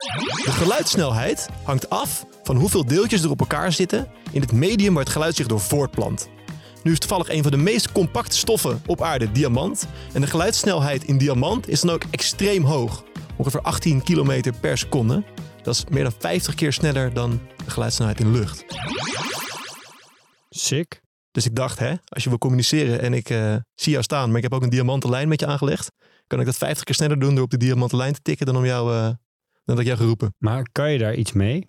De 0.45 0.51
geluidssnelheid 0.51 1.49
hangt 1.63 1.91
af 1.91 2.25
van 2.43 2.57
hoeveel 2.57 2.85
deeltjes 2.87 3.23
er 3.23 3.31
op 3.31 3.41
elkaar 3.41 3.73
zitten 3.73 4.09
in 4.31 4.41
het 4.41 4.53
medium 4.53 4.95
waar 4.95 5.03
het 5.03 5.13
geluid 5.13 5.37
zich 5.37 5.47
door 5.47 5.61
voortplant. 5.61 6.29
Nu 6.83 6.93
is 6.93 6.99
toevallig 6.99 7.29
een 7.29 7.43
van 7.43 7.51
de 7.51 7.57
meest 7.57 7.93
compacte 7.93 8.37
stoffen 8.37 8.83
op 8.87 9.03
aarde 9.03 9.33
diamant. 9.33 9.87
En 10.13 10.21
de 10.21 10.27
geluidssnelheid 10.27 11.05
in 11.05 11.19
diamant 11.19 11.69
is 11.69 11.81
dan 11.81 11.91
ook 11.91 12.05
extreem 12.11 12.65
hoog. 12.65 13.05
Ongeveer 13.37 13.61
18 13.61 14.03
kilometer 14.03 14.53
per 14.61 14.79
seconde. 14.79 15.23
Dat 15.63 15.75
is 15.75 15.85
meer 15.91 16.03
dan 16.03 16.15
50 16.19 16.55
keer 16.55 16.73
sneller 16.73 17.13
dan 17.13 17.41
de 17.65 17.71
geluidssnelheid 17.71 18.21
in 18.21 18.33
lucht. 18.33 18.65
Sick. 20.51 21.03
Dus 21.35 21.47
ik 21.47 21.55
dacht, 21.55 21.79
hè, 21.79 21.95
als 22.09 22.23
je 22.23 22.29
wil 22.29 22.39
communiceren 22.39 23.01
en 23.01 23.15
ik 23.15 23.31
eh, 23.31 23.57
zie 23.75 23.93
jou 23.93 24.05
staan, 24.05 24.29
maar 24.29 24.37
ik 24.37 24.43
heb 24.43 24.53
ook 24.53 24.63
een 24.63 24.71
diamanten 24.71 25.11
lijn 25.11 25.29
met 25.29 25.41
je 25.41 25.47
aangelegd, 25.47 25.93
kan 26.27 26.41
ik 26.41 26.47
dat 26.47 26.57
50 26.57 26.85
keer 26.85 26.95
sneller 26.95 27.19
doen 27.19 27.35
door 27.35 27.45
op 27.45 27.51
de 27.51 27.57
diamanten 27.57 27.99
lijn 27.99 28.13
te 28.13 28.23
tikken 28.23 28.47
dan 28.47 28.57
om 28.57 28.65
jou, 28.65 28.93
eh, 28.93 29.03
dan 29.03 29.17
dat 29.65 29.79
ik 29.79 29.87
jou 29.87 29.99
geroepen. 29.99 30.35
Maar 30.39 30.69
kan 30.73 30.93
je 30.93 30.99
daar 30.99 31.15
iets 31.15 31.33
mee? 31.33 31.67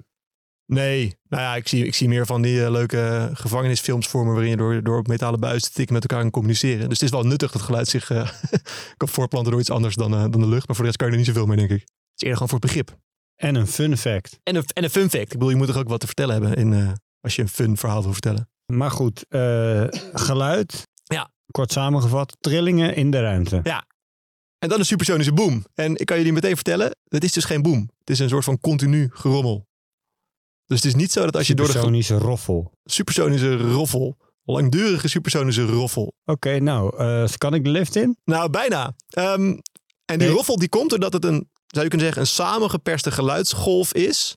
Nee, 0.66 1.18
nou 1.30 1.44
ja, 1.44 1.56
ik 1.56 1.68
zie, 1.68 1.86
ik 1.86 1.96
zie 1.96 2.08
meer 2.08 2.26
van 2.26 2.42
die 2.42 2.64
eh, 2.64 2.72
leuke 2.72 3.30
gevangenisfilms 3.34 4.08
voor 4.08 4.26
me 4.26 4.32
waarin 4.32 4.50
je 4.50 4.58
door, 4.58 4.84
door 4.84 4.98
op 4.98 5.08
metalen 5.08 5.40
buizen 5.40 5.70
te 5.70 5.76
tikken 5.76 5.94
met 5.94 6.04
elkaar 6.04 6.22
kan 6.22 6.32
communiceren. 6.32 6.90
Dus 6.90 7.00
het 7.00 7.12
is 7.12 7.16
wel 7.20 7.24
nuttig 7.24 7.52
dat 7.52 7.62
geluid 7.62 7.88
zich 7.88 8.08
kan 8.98 9.10
voortplanten 9.10 9.52
door 9.52 9.62
iets 9.62 9.72
anders 9.72 9.96
dan, 9.96 10.12
dan 10.12 10.42
de 10.42 10.48
lucht. 10.48 10.68
Maar 10.68 10.76
voor 10.76 10.86
de 10.86 10.92
rest 10.92 10.98
kan 10.98 11.08
je 11.08 11.14
er 11.14 11.20
niet 11.20 11.28
zoveel 11.28 11.46
mee, 11.46 11.58
denk 11.58 11.70
ik. 11.70 11.80
Het 11.80 11.90
is 12.16 12.22
eerder 12.22 12.38
gewoon 12.38 12.50
voor 12.50 12.60
het 12.60 12.68
begrip. 12.68 12.98
En 13.36 13.56
een 13.56 13.68
fun 13.68 13.98
fact. 13.98 14.40
En 14.44 14.56
een, 14.56 14.66
en 14.74 14.84
een 14.84 14.90
fun 14.90 15.10
fact. 15.10 15.24
Ik 15.24 15.30
bedoel, 15.30 15.50
je 15.50 15.56
moet 15.56 15.68
toch 15.68 15.78
ook 15.78 15.90
wat 15.90 16.00
te 16.00 16.06
vertellen 16.06 16.34
hebben 16.34 16.56
in, 16.56 16.98
als 17.20 17.36
je 17.36 17.42
een 17.42 17.50
fun 17.50 17.78
verhaal 17.78 18.04
wil 18.04 18.12
vertellen. 18.12 18.50
Maar 18.66 18.92
goed, 18.92 19.26
eh, 19.30 19.86
geluid. 20.14 20.88
Ja. 21.04 21.30
Kort 21.52 21.72
samengevat, 21.72 22.38
trillingen 22.40 22.96
in 22.96 23.12
de 23.12 23.22
ruimte. 23.22 23.62
En 24.60 24.70
dan 24.70 24.80
een 24.80 24.86
supersonische 24.86 25.34
boom. 25.34 25.66
En 25.74 25.96
ik 25.96 26.06
kan 26.06 26.18
jullie 26.18 26.34
meteen 26.34 26.56
vertellen, 26.56 26.96
het 27.08 27.24
is 27.24 27.32
dus 27.32 27.46
geen 27.46 27.62
boom. 27.62 27.90
Het 28.00 28.10
is 28.10 28.20
een 28.20 28.30
soort 28.30 28.44
van 28.44 28.60
continu 28.60 29.10
gerommel. 29.14 29.68
Dus 30.66 30.78
het 30.78 30.86
is 30.86 30.96
niet 30.96 31.12
zo 31.12 31.24
dat 31.26 31.36
als 31.36 31.48
je 31.48 31.54
door 31.54 31.66
de 31.66 31.72
Supersonische 31.72 32.18
roffel. 32.18 32.72
supersonische 32.86 33.58
roffel, 33.58 34.18
langdurige 34.44 35.08
supersonische 35.08 35.66
roffel. 35.66 36.14
Oké, 36.26 36.60
nou, 36.60 36.98
eh, 36.98 37.28
kan 37.38 37.54
ik 37.54 37.64
de 37.64 37.70
lift 37.70 37.96
in? 37.96 38.18
Nou, 38.24 38.50
bijna. 38.50 38.94
Ehm, 39.10 39.42
en 40.06 40.18
die 40.18 40.18
Nee. 40.18 40.30
roffel 40.30 40.58
die 40.58 40.70
komt 40.70 40.90
doordat 40.90 41.14
het 41.14 41.26
een, 41.26 41.50
zou 41.68 41.84
je 41.84 41.90
kunnen 41.90 42.00
zeggen, 42.08 42.22
een 42.22 42.28
samengeperste 42.28 43.12
geluidsgolf 43.12 43.94
is. 43.94 44.36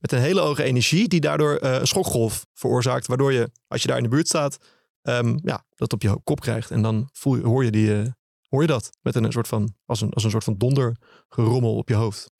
Met 0.00 0.12
een 0.12 0.20
hele 0.20 0.40
hoge 0.40 0.62
energie 0.62 1.08
die 1.08 1.20
daardoor 1.20 1.56
eh, 1.56 1.74
een 1.74 1.86
schokgolf 1.86 2.46
veroorzaakt. 2.54 3.06
Waardoor 3.06 3.32
je, 3.32 3.50
als 3.66 3.82
je 3.82 3.88
daar 3.88 3.96
in 3.96 4.02
de 4.02 4.08
buurt 4.08 4.28
staat, 4.28 4.58
ehm, 5.02 5.38
ja, 5.42 5.64
dat 5.74 5.92
op 5.92 6.02
je 6.02 6.20
kop 6.24 6.40
krijgt. 6.40 6.70
En 6.70 6.82
dan 6.82 7.08
voel 7.12 7.36
je, 7.36 7.42
hoor, 7.42 7.64
je 7.64 7.70
die, 7.70 8.00
eh, 8.00 8.06
hoor 8.48 8.60
je 8.60 8.66
dat 8.66 8.90
met 9.00 9.14
een, 9.14 9.32
soort 9.32 9.48
van, 9.48 9.74
als 9.84 10.00
een, 10.00 10.12
als 10.12 10.24
een 10.24 10.30
soort 10.30 10.44
van 10.44 10.58
dondergerommel 10.58 11.76
op 11.76 11.88
je 11.88 11.94
hoofd. 11.94 12.30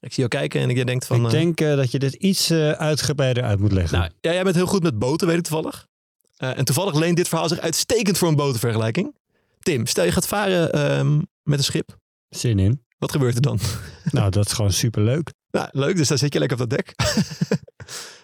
Ik 0.00 0.12
zie 0.12 0.28
jou 0.28 0.28
kijken 0.28 0.60
en 0.60 0.70
ik 0.70 0.86
denk 0.86 1.04
van... 1.04 1.20
ik 1.20 1.24
eh, 1.24 1.30
denk 1.30 1.58
dat 1.58 1.90
je 1.90 1.98
dit 1.98 2.14
iets 2.14 2.52
uitgebreider 2.52 3.42
uit 3.42 3.58
moet 3.58 3.72
leggen. 3.72 3.98
nou, 3.98 4.10
ja, 4.20 4.32
jij 4.32 4.42
bent 4.42 4.56
heel 4.56 4.66
goed 4.66 4.82
met 4.82 4.98
boten, 4.98 5.26
weet 5.26 5.36
ik 5.36 5.44
toevallig. 5.44 5.86
En 6.36 6.64
toevallig 6.64 6.94
leent 6.94 7.16
dit 7.16 7.28
verhaal 7.28 7.48
zich 7.48 7.58
uitstekend 7.58 8.18
voor 8.18 8.28
een 8.28 8.36
botenvergelijking. 8.36 9.16
Tim, 9.58 9.86
stel 9.86 10.04
je 10.04 10.12
gaat 10.12 10.26
varen 10.26 10.72
ehm, 10.72 11.20
met 11.42 11.58
een 11.58 11.64
schip. 11.64 11.96
Zin 12.28 12.58
in. 12.58 12.84
Wat 13.02 13.12
gebeurt 13.12 13.34
er 13.34 13.42
dan? 13.42 13.58
nou, 14.10 14.30
dat 14.30 14.46
is 14.46 14.52
gewoon 14.52 14.72
superleuk. 14.72 15.32
nou, 15.50 15.68
leuk, 15.72 15.96
dus 15.96 16.08
dan 16.08 16.18
zit 16.18 16.32
je 16.32 16.38
lekker 16.38 16.60
op 16.60 16.68
dat 16.68 16.78
dek. 16.78 16.94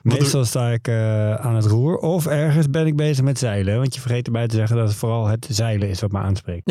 Meestal 0.02 0.44
sta 0.44 0.70
ik 0.70 0.88
eh, 0.88 1.34
aan 1.34 1.54
het 1.54 1.64
roer 1.64 1.96
of 1.96 2.26
ergens 2.26 2.70
ben 2.70 2.86
ik 2.86 2.96
bezig 2.96 3.24
met 3.24 3.38
zeilen. 3.38 3.78
Want 3.78 3.94
je 3.94 4.00
vergeet 4.00 4.26
erbij 4.26 4.46
te 4.48 4.54
zeggen 4.56 4.76
dat 4.76 4.88
het 4.88 4.96
vooral 4.96 5.26
het 5.26 5.46
zeilen 5.50 5.88
is 5.88 6.00
wat 6.00 6.12
me 6.12 6.18
aanspreekt. 6.18 6.66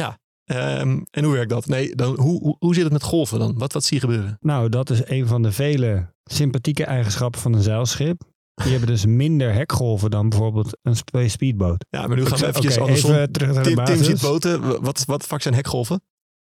Ehm, 0.45 0.99
en 1.11 1.23
hoe 1.23 1.33
werkt 1.33 1.49
dat? 1.49 1.65
Nee, 1.67 1.95
dan, 1.95 2.19
hoe, 2.19 2.41
hoe, 2.41 2.55
hoe 2.59 2.73
zit 2.73 2.83
het 2.83 2.91
met 2.93 3.03
golven 3.03 3.39
dan? 3.39 3.57
Wat, 3.57 3.73
wat 3.73 3.83
zie 3.83 3.95
je 3.99 4.07
gebeuren? 4.07 4.37
Nou, 4.39 4.69
dat 4.69 4.89
is 4.89 5.01
een 5.05 5.27
van 5.27 5.41
de 5.43 5.51
vele 5.51 6.13
sympathieke 6.23 6.85
eigenschappen 6.85 7.41
van 7.41 7.53
een 7.53 7.61
zeilschip. 7.61 8.21
Die 8.53 8.71
hebben 8.71 8.89
dus 8.89 9.05
minder 9.05 9.53
hekgolven 9.53 10.09
dan 10.11 10.29
bijvoorbeeld 10.29 10.77
een 10.81 10.95
sp- 10.95 11.23
speedboot. 11.27 11.85
Ja, 11.89 12.07
maar 12.07 12.17
nu 12.17 12.25
gaan 12.25 12.39
we 12.39 12.47
eventjes 12.47 12.77
andersom. 12.79 13.11
even 13.11 13.31
terug 13.31 13.53
naar 13.53 13.63
de 13.63 13.73
Tim, 13.73 13.85
Tim 13.85 14.03
ziet 14.03 14.21
boten. 14.21 14.81
Wat, 14.83 15.03
wat 15.05 15.25
vak 15.25 15.41
zijn 15.41 15.53
hekgolven? 15.53 16.01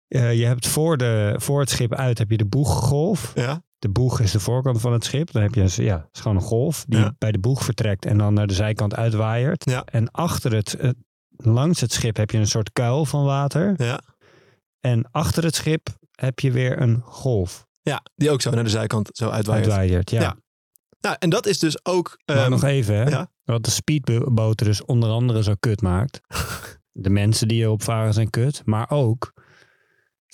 Eh, 0.09 0.39
je 0.39 0.47
hebt 0.47 0.67
voor, 0.67 0.97
de, 0.97 1.35
voor 1.37 1.61
het 1.61 1.71
schip 1.71 1.95
uit 1.95 2.19
heb 2.19 2.31
je 2.31 2.37
de 2.37 2.47
boeggolf. 2.47 3.33
Ja. 3.35 3.63
De 3.79 3.89
boeg 3.89 4.21
is 4.21 4.31
de 4.33 4.41
voorkant 4.41 4.81
van 4.81 4.93
het 4.93 5.05
schip. 5.05 5.33
Dan 5.33 5.43
heb 5.43 5.55
je 5.55 5.61
een, 5.61 5.85
ja, 5.85 6.09
is 6.13 6.21
gewoon 6.21 6.37
een 6.37 6.43
golf 6.43 6.85
die 6.89 6.99
Ja. 6.99 7.15
bij 7.19 7.33
de 7.33 7.39
boeg 7.39 7.65
vertrekt 7.65 8.07
en 8.07 8.19
dan 8.19 8.35
naar 8.35 8.47
de 8.47 8.55
zijkant 8.55 8.95
uitwaaiert. 8.95 9.71
Ja. 9.71 9.85
En 9.85 10.11
achter 10.11 10.55
het, 10.55 10.77
het 10.79 10.97
langs 11.37 11.81
het 11.81 11.93
schip 11.93 12.17
heb 12.17 12.31
je 12.31 12.39
een 12.39 12.47
soort 12.47 12.73
kuil 12.73 13.05
van 13.05 13.25
water. 13.25 13.75
Ja. 13.77 14.01
En 14.81 15.09
achter 15.11 15.45
het 15.45 15.55
schip 15.55 15.89
heb 16.11 16.41
je 16.41 16.51
weer 16.51 16.81
een 16.81 17.01
golf 17.05 17.67
ja, 17.85 18.03
die 18.15 18.31
ook 18.31 18.41
zo 18.41 18.51
naar 18.51 18.65
de 18.65 18.71
zijkant 18.71 19.11
zo 19.13 19.29
uitwaaiert. 19.29 20.11
Ja. 20.11 20.21
Ja. 20.21 20.37
Nou, 21.01 21.17
en 21.19 21.31
dat 21.31 21.47
is 21.47 21.59
dus 21.59 21.85
ook... 21.85 22.19
Maar 22.25 22.37
ehm, 22.37 22.51
nog 22.51 22.65
even, 22.65 22.95
hè? 22.95 23.09
ja. 23.09 23.31
Wat 23.45 23.65
de 23.65 23.71
speedboot 23.71 24.61
er 24.61 24.67
dus 24.67 24.85
onder 24.85 25.11
andere 25.11 25.43
zo 25.43 25.55
kut 25.61 25.81
maakt. 25.83 26.21
de 26.93 27.11
mensen 27.11 27.49
die 27.49 27.63
erop 27.63 27.83
varen 27.83 28.13
zijn 28.13 28.31
kut. 28.31 28.63
Maar 28.65 28.91
ook, 28.91 29.33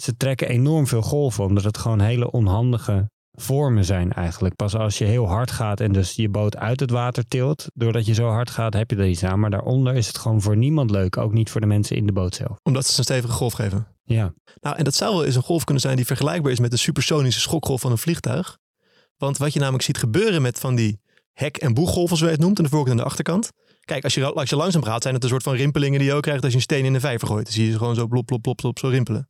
ze 0.02 0.16
trekken 0.16 0.48
enorm 0.48 0.86
veel 0.86 1.02
golven. 1.02 1.44
Omdat 1.44 1.64
het 1.64 1.78
gewoon 1.78 2.00
hele 2.00 2.30
onhandige 2.30 3.10
vormen 3.32 3.84
zijn 3.84 4.12
eigenlijk. 4.12 4.56
Pas 4.56 4.74
als 4.74 4.98
je 4.98 5.04
heel 5.04 5.26
hard 5.28 5.50
gaat 5.50 5.80
en 5.80 5.92
dus 5.92 6.12
je 6.14 6.28
boot 6.28 6.56
uit 6.56 6.80
het 6.80 6.90
water 6.90 7.28
tilt. 7.28 7.66
Doordat 7.74 8.06
je 8.06 8.14
zo 8.14 8.28
hard 8.28 8.50
gaat, 8.50 8.72
heb 8.74 8.90
je 8.90 8.96
er 8.96 9.08
iets 9.08 9.24
aan. 9.24 9.40
Maar 9.40 9.50
daaronder 9.50 9.94
is 9.94 10.06
het 10.06 10.18
gewoon 10.18 10.40
voor 10.40 10.56
niemand 10.56 10.90
leuk. 10.90 11.16
Ook 11.16 11.32
niet 11.32 11.50
voor 11.50 11.60
de 11.60 11.66
mensen 11.66 11.96
in 11.96 12.06
de 12.06 12.12
boot 12.12 12.34
zelf. 12.34 12.58
omdat 12.62 12.86
ze 12.86 12.98
een 12.98 13.04
stevige 13.04 13.32
golf 13.32 13.52
geven. 13.52 13.86
Ja, 14.04 14.34
Nou, 14.60 14.76
en 14.76 14.84
dat 14.84 14.94
zou 14.94 15.14
wel 15.14 15.24
eens 15.24 15.34
een 15.34 15.42
golf 15.42 15.64
kunnen 15.64 15.82
zijn 15.82 15.96
die 15.96 16.06
vergelijkbaar 16.06 16.52
is 16.52 16.60
met 16.60 16.70
de 16.70 16.76
supersonische 16.76 17.40
schokgolf 17.40 17.80
van 17.80 17.90
een 17.90 17.98
vliegtuig. 17.98 18.58
Want 19.16 19.36
wat 19.38 19.52
je 19.52 19.58
namelijk 19.58 19.84
ziet 19.84 19.98
gebeuren 19.98 20.42
met 20.42 20.58
van 20.58 20.74
die 20.74 21.00
hek- 21.32 21.56
en 21.56 21.74
boeggolven, 21.74 22.16
zoals 22.16 22.32
je 22.32 22.38
het 22.38 22.46
noemt, 22.46 22.58
aan 22.58 22.64
de 22.64 22.70
voorkant 22.70 22.90
en 22.90 23.02
de 23.02 23.08
achterkant. 23.08 23.50
Kijk, 23.80 24.04
als 24.04 24.14
je, 24.14 24.32
als 24.32 24.50
je 24.50 24.56
langzaam 24.56 24.82
gaat, 24.82 25.02
zijn 25.02 25.14
het 25.14 25.22
een 25.22 25.28
soort 25.28 25.42
van 25.42 25.54
rimpelingen 25.54 25.98
die 25.98 26.08
je 26.08 26.14
ook 26.14 26.22
krijgt 26.22 26.42
als 26.42 26.50
je 26.52 26.56
een 26.56 26.62
steen 26.64 26.84
in 26.84 26.94
een 26.94 27.00
vijver 27.00 27.28
gooit. 27.28 27.44
Dan 27.44 27.52
zie 27.52 27.64
je 27.64 27.70
ze 27.70 27.78
gewoon 27.78 27.94
zo 27.94 28.06
plop, 28.06 28.26
plop, 28.26 28.42
plop, 28.42 28.56
plop, 28.56 28.78
zo 28.78 28.88
rimpelen. 28.88 29.28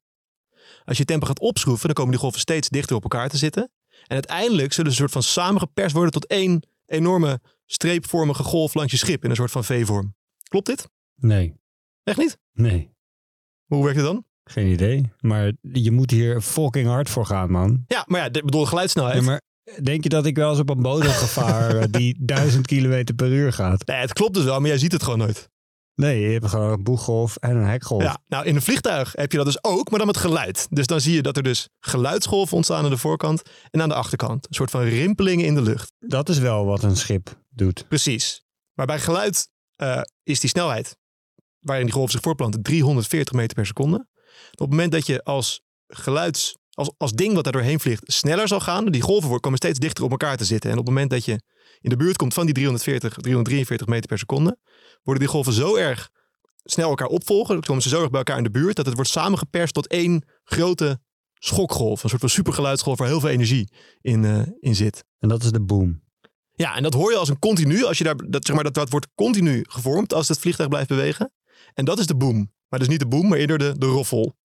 Als 0.84 0.98
je 0.98 1.04
tempo 1.04 1.26
gaat 1.26 1.40
opschroeven, 1.40 1.86
dan 1.86 1.94
komen 1.94 2.10
die 2.10 2.20
golven 2.20 2.40
steeds 2.40 2.68
dichter 2.68 2.96
op 2.96 3.02
elkaar 3.02 3.28
te 3.28 3.36
zitten. 3.36 3.70
En 3.88 4.14
uiteindelijk 4.14 4.72
zullen 4.72 4.92
ze 4.92 5.02
een 5.02 5.08
soort 5.08 5.24
van 5.24 5.32
samengeperst 5.32 5.94
worden 5.94 6.12
tot 6.12 6.26
één 6.26 6.62
enorme 6.86 7.40
streepvormige 7.66 8.42
golf 8.42 8.74
langs 8.74 8.92
je 8.92 8.98
schip 8.98 9.24
in 9.24 9.30
een 9.30 9.36
soort 9.36 9.50
van 9.50 9.64
V-vorm. 9.64 10.14
Klopt 10.48 10.66
dit? 10.66 10.88
nee, 11.16 11.54
Echt 12.04 12.18
niet? 12.18 12.38
nee. 12.52 12.90
Hoe 13.66 13.82
werkt 13.84 13.96
het 13.98 14.06
dan? 14.06 14.24
Geen 14.44 14.66
idee. 14.66 15.12
Maar 15.20 15.52
je 15.60 15.90
moet 15.90 16.10
hier 16.10 16.40
fucking 16.40 16.86
hard 16.86 17.10
voor 17.10 17.26
gaan, 17.26 17.50
man. 17.50 17.84
Ja, 17.86 18.04
maar 18.06 18.20
ja, 18.20 18.26
ik 18.26 18.44
bedoel 18.44 18.66
geluidssnelheid. 18.66 19.16
Ja, 19.16 19.22
maar 19.22 19.40
denk 19.82 20.02
je 20.02 20.08
dat 20.08 20.26
ik 20.26 20.36
wel 20.36 20.50
eens 20.50 20.58
op 20.58 20.70
een 20.70 20.82
boot 20.82 21.02
heb 21.02 21.10
gevaren 21.10 21.90
die 22.00 22.16
duizend 22.20 22.66
kilometer 22.66 23.14
per 23.14 23.28
uur 23.32 23.52
gaat? 23.52 23.86
Nee, 23.86 23.96
het 23.96 24.12
klopt 24.12 24.34
dus 24.34 24.44
wel, 24.44 24.60
maar 24.60 24.68
jij 24.68 24.78
ziet 24.78 24.92
het 24.92 25.02
gewoon 25.02 25.18
nooit. 25.18 25.48
Nee, 26.00 26.20
je 26.20 26.32
hebt 26.32 26.46
gewoon 26.46 26.72
een 26.72 26.82
boeggolf 26.82 27.36
en 27.36 27.56
een 27.56 27.66
hekgolf. 27.66 28.02
Ja, 28.02 28.18
nou 28.26 28.44
in 28.44 28.54
een 28.54 28.62
vliegtuig 28.62 29.12
heb 29.12 29.30
je 29.30 29.36
dat 29.36 29.46
dus 29.46 29.64
ook, 29.64 29.90
maar 29.90 29.98
dan 29.98 30.06
met 30.06 30.16
geluid. 30.16 30.66
Dus 30.70 30.86
dan 30.86 31.00
zie 31.00 31.14
je 31.14 31.22
dat 31.22 31.36
er 31.36 31.42
dus 31.42 31.68
geluidsgolven 31.80 32.56
ontstaan 32.56 32.84
aan 32.84 32.90
de 32.90 32.96
voorkant 32.96 33.42
en 33.70 33.82
aan 33.82 33.88
de 33.88 33.94
achterkant. 33.94 34.46
Een 34.48 34.54
soort 34.54 34.70
van 34.70 34.82
rimpelingen 34.82 35.46
in 35.46 35.54
de 35.54 35.62
lucht. 35.62 35.92
Dat 35.98 36.28
is 36.28 36.38
wel 36.38 36.64
wat 36.64 36.82
een 36.82 36.96
schip 36.96 37.40
doet. 37.48 37.88
Precies. 37.88 38.44
Maar 38.74 38.86
bij 38.86 38.98
geluid 38.98 39.48
eh, 39.76 40.00
is 40.22 40.40
die 40.40 40.50
snelheid 40.50 40.96
waarin 41.58 41.84
die 41.84 41.94
golven 41.94 42.12
zich 42.12 42.22
voortplanten 42.22 42.62
340 42.62 43.34
meter 43.34 43.54
per 43.54 43.66
seconde. 43.66 44.06
Op 44.50 44.58
het 44.58 44.70
moment 44.70 44.92
dat 44.92 45.06
je 45.06 45.24
als 45.24 45.62
geluids, 45.86 46.56
als, 46.70 46.90
als 46.96 47.12
ding 47.12 47.34
wat 47.34 47.44
daar 47.44 47.52
doorheen 47.52 47.80
vliegt 47.80 48.12
sneller 48.12 48.48
zal 48.48 48.60
gaan, 48.60 48.84
die 48.84 49.00
golven 49.00 49.22
worden- 49.22 49.40
komen 49.40 49.58
steeds 49.58 49.78
dichter 49.78 50.04
op 50.04 50.10
elkaar 50.10 50.36
te 50.36 50.44
zitten. 50.44 50.70
En 50.70 50.78
op 50.78 50.84
het 50.84 50.94
moment 50.94 51.10
dat 51.10 51.24
je 51.24 51.40
in 51.80 51.90
de 51.90 51.96
buurt 51.96 52.16
komt 52.16 52.34
van 52.34 52.44
die 52.44 52.54
340, 52.54 53.14
343 53.14 53.86
meter 53.86 54.08
per 54.08 54.18
seconde, 54.18 54.58
worden 55.02 55.22
die 55.22 55.32
golven 55.32 55.52
zo 55.52 55.76
erg 55.76 56.10
snel 56.64 56.88
elkaar 56.88 57.06
opvolgen, 57.06 57.54
dan 57.54 57.62
komen 57.62 57.82
ze 57.82 57.88
zo 57.88 58.00
erg 58.00 58.10
bij 58.10 58.18
elkaar 58.18 58.36
in 58.36 58.42
de 58.42 58.50
buurt, 58.50 58.76
dat 58.76 58.86
het 58.86 58.94
wordt 58.94 59.10
samengeperst 59.10 59.74
tot 59.74 59.86
één 59.86 60.24
grote 60.44 61.00
schokgolf. 61.34 62.02
Een 62.02 62.08
soort 62.08 62.20
van 62.20 62.30
supergeluidsgolf 62.30 62.98
waar 62.98 63.08
heel 63.08 63.20
veel 63.20 63.28
energie 63.28 63.72
in, 64.00 64.24
eh, 64.24 64.42
in 64.60 64.74
zit. 64.74 65.04
En 65.18 65.28
dat 65.28 65.42
is 65.42 65.50
de 65.50 65.60
boom. 65.60 66.02
Ja, 66.52 66.76
en 66.76 66.82
dat 66.82 66.94
hoor 66.94 67.10
je 67.10 67.16
als 67.16 67.28
een 67.28 67.38
continu. 67.38 67.84
Als 67.84 67.98
je 67.98 68.04
daar, 68.04 68.16
dat, 68.16 68.46
zeg 68.46 68.54
maar, 68.54 68.64
dat, 68.64 68.74
dat 68.74 68.90
wordt 68.90 69.06
continu 69.14 69.64
gevormd 69.68 70.14
als 70.14 70.28
het 70.28 70.38
vliegtuig 70.38 70.68
blijft 70.68 70.88
bewegen. 70.88 71.32
En 71.74 71.84
dat 71.84 71.98
is 71.98 72.06
de 72.06 72.16
boom. 72.16 72.52
Maar 72.68 72.78
dus 72.78 72.88
niet 72.88 72.98
de 72.98 73.06
boom, 73.06 73.28
maar 73.28 73.38
eerder 73.38 73.58
de, 73.58 73.78
de 73.78 73.86
roffel. 73.86 74.36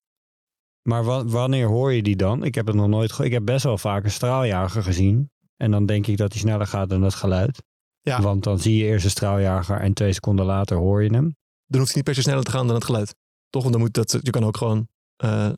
Maar 0.88 1.04
wa- 1.04 1.26
wanneer 1.26 1.68
hoor 1.68 1.94
je 1.94 2.02
die 2.04 2.16
dan? 2.16 2.44
Ik 2.44 2.56
heb 2.56 2.68
het 2.68 2.76
nog 2.76 2.88
nooit 2.88 3.20
Ik 3.20 3.32
heb 3.32 3.46
best 3.46 3.64
wel 3.64 3.78
vaak 3.78 4.04
een 4.04 4.12
straaljager 4.12 4.84
gezien. 4.84 5.30
En 5.58 5.72
dan 5.72 5.86
denk 5.86 6.08
ik 6.08 6.18
dat 6.18 6.32
hij 6.32 6.42
sneller 6.42 6.68
gaat 6.68 6.90
dan 6.90 7.02
het 7.02 7.14
geluid. 7.14 7.64
Ja. 8.02 8.22
Want 8.22 8.44
dan 8.44 8.60
zie 8.60 8.76
je 8.78 8.84
eerst 8.86 9.06
een 9.06 9.12
straaljager 9.12 9.80
en 9.80 9.94
twee 9.94 10.14
seconden 10.14 10.46
later 10.46 10.78
hoor 10.78 11.04
je 11.04 11.10
hem. 11.14 11.36
Dan 11.66 11.80
hoeft 11.80 11.86
hij 11.88 11.96
niet 11.96 12.04
per 12.04 12.16
se 12.16 12.22
sneller 12.22 12.44
te 12.44 12.52
gaan 12.52 12.66
dan 12.66 12.76
het 12.76 12.84
geluid. 12.86 13.16
Toch? 13.50 13.62
Want 13.62 13.74
dan 13.74 13.84
moet 13.84 13.94
dat, 13.94 14.18
je 14.22 14.30
kan 14.30 14.44
ook 14.44 14.58
gewoon... 14.58 14.88
eh, 15.16 15.50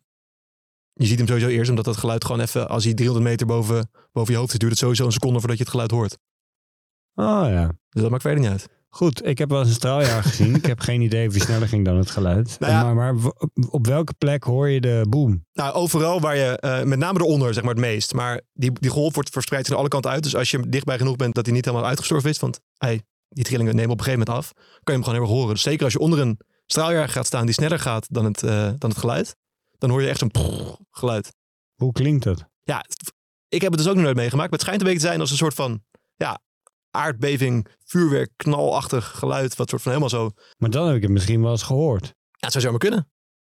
je 0.94 1.06
ziet 1.06 1.18
hem 1.18 1.28
sowieso 1.28 1.48
eerst, 1.48 1.70
omdat 1.70 1.86
dat 1.86 1.98
geluid 1.98 2.26
gewoon 2.26 2.42
even... 2.42 2.70
Als 2.70 2.84
hij 2.84 2.94
300 2.94 3.30
meter 3.30 3.48
boven, 3.48 3.90
boven 4.12 4.34
je 4.34 4.40
hoofd 4.40 4.54
is, 4.54 4.60
duurt 4.60 4.72
het 4.72 4.80
sowieso 4.82 5.06
een 5.06 5.12
seconde 5.12 5.40
voordat 5.40 5.58
je 5.58 5.64
het 5.64 5.72
geluid 5.72 5.92
hoort. 5.92 6.18
Oh 7.14 7.44
ja. 7.50 7.68
Dus 7.90 8.02
dat 8.02 8.10
maakt 8.12 8.22
verder 8.22 8.40
niet 8.42 8.50
uit. 8.50 8.70
Goed, 8.98 9.26
ik 9.26 9.38
heb 9.38 9.50
wel 9.50 9.60
eens 9.60 9.68
een 9.68 9.74
straaljager 9.76 10.24
gezien. 10.32 10.56
Ik 10.56 10.66
heb 10.66 10.80
geen 10.80 11.02
idee 11.02 11.28
of 11.28 11.34
hij 11.34 11.42
sneller 11.42 11.68
ging 11.68 11.86
dan 11.86 11.98
het 11.98 12.12
geluid. 12.12 12.60
Nou 12.60 12.72
ja. 12.72 12.94
Maar, 12.94 13.16
maar 13.16 13.32
op 13.70 13.86
welke 13.86 14.14
plek 14.14 14.44
hoor 14.44 14.70
je 14.70 14.82
de 14.82 15.06
boom? 15.10 15.46
Nou, 15.54 15.74
overal 15.74 16.20
waar 16.20 16.36
je, 16.38 16.60
eh, 16.60 16.84
met 16.84 17.00
name 17.00 17.20
eronder, 17.20 17.54
zeg 17.54 17.64
maar 17.64 17.74
het 17.74 17.82
meest. 17.82 18.14
Maar 18.14 18.42
die, 18.54 18.72
die 18.72 18.90
golf 18.90 19.14
wordt 19.14 19.30
verspreid 19.30 19.68
van 19.68 19.78
alle 19.78 19.88
kanten 19.88 20.12
uit. 20.12 20.24
Dus 20.24 20.36
als 20.36 20.52
je 20.52 20.70
dichtbij 20.70 20.98
genoeg 20.98 21.16
bent 21.16 21.36
dat 21.36 21.46
hij 21.46 21.56
niet 21.56 21.66
helemaal 21.66 21.88
uitgestorven 21.88 22.30
is, 22.30 22.40
want 22.40 22.60
hij, 22.78 23.02
die 23.30 23.44
trillingen 23.44 23.76
nemen 23.76 23.92
op 23.92 23.98
een 23.98 24.04
gegeven 24.04 24.26
moment 24.28 24.46
af, 24.46 24.54
kan 24.54 24.66
je 24.84 24.92
hem 24.92 25.04
gewoon 25.04 25.20
heel 25.20 25.28
erg 25.28 25.38
horen. 25.38 25.54
Dus 25.54 25.64
zeker 25.64 25.84
als 25.84 25.94
je 25.94 26.00
onder 26.00 26.20
een 26.20 26.40
straaljager 26.66 27.10
gaat 27.10 27.26
staan 27.26 27.46
die 27.46 27.54
sneller 27.54 27.80
gaat 27.80 28.08
dan 28.10 28.26
het, 28.26 28.44
eh, 28.44 28.70
dan 28.78 28.90
het 28.90 29.00
geluid, 29.00 29.36
dan 29.78 29.90
hoor 29.90 30.02
je 30.02 30.08
echt 30.10 30.20
zo'n 30.20 30.32
geluid. 30.92 31.34
Hoe 31.76 31.92
klinkt 31.92 32.24
dat? 32.24 32.46
Ja, 32.64 32.86
ik 33.48 33.62
heb 33.62 33.72
het 33.72 33.80
dus 33.80 33.90
ook 33.90 33.96
nog 33.96 34.04
nooit 34.04 34.16
meegemaakt. 34.16 34.50
Maar 34.50 34.60
het 34.60 34.68
schijnt 34.68 34.82
een 34.82 34.88
beetje 34.88 35.02
te 35.02 35.08
zijn 35.08 35.20
als 35.20 35.32
een 35.32 35.38
soort 35.38 35.54
van, 35.54 35.84
ja, 36.16 36.42
aardbeving, 36.98 37.68
vuurwerk, 37.86 38.30
knalachtig 38.36 39.06
geluid. 39.16 39.56
Wat 39.56 39.70
soort 39.70 39.82
van 39.82 39.92
helemaal 39.92 40.20
zo, 40.20 40.32
Maar 40.58 40.70
dan 40.70 40.88
heb 40.88 40.96
ik 40.96 41.02
het 41.02 41.12
misschien 41.12 41.42
wel 41.42 41.52
eens 41.52 41.64
gehoord. 41.64 42.06
ja, 42.06 42.14
het 42.40 42.52
zou 42.52 42.64
zomaar 42.64 42.80
kunnen. 42.80 43.10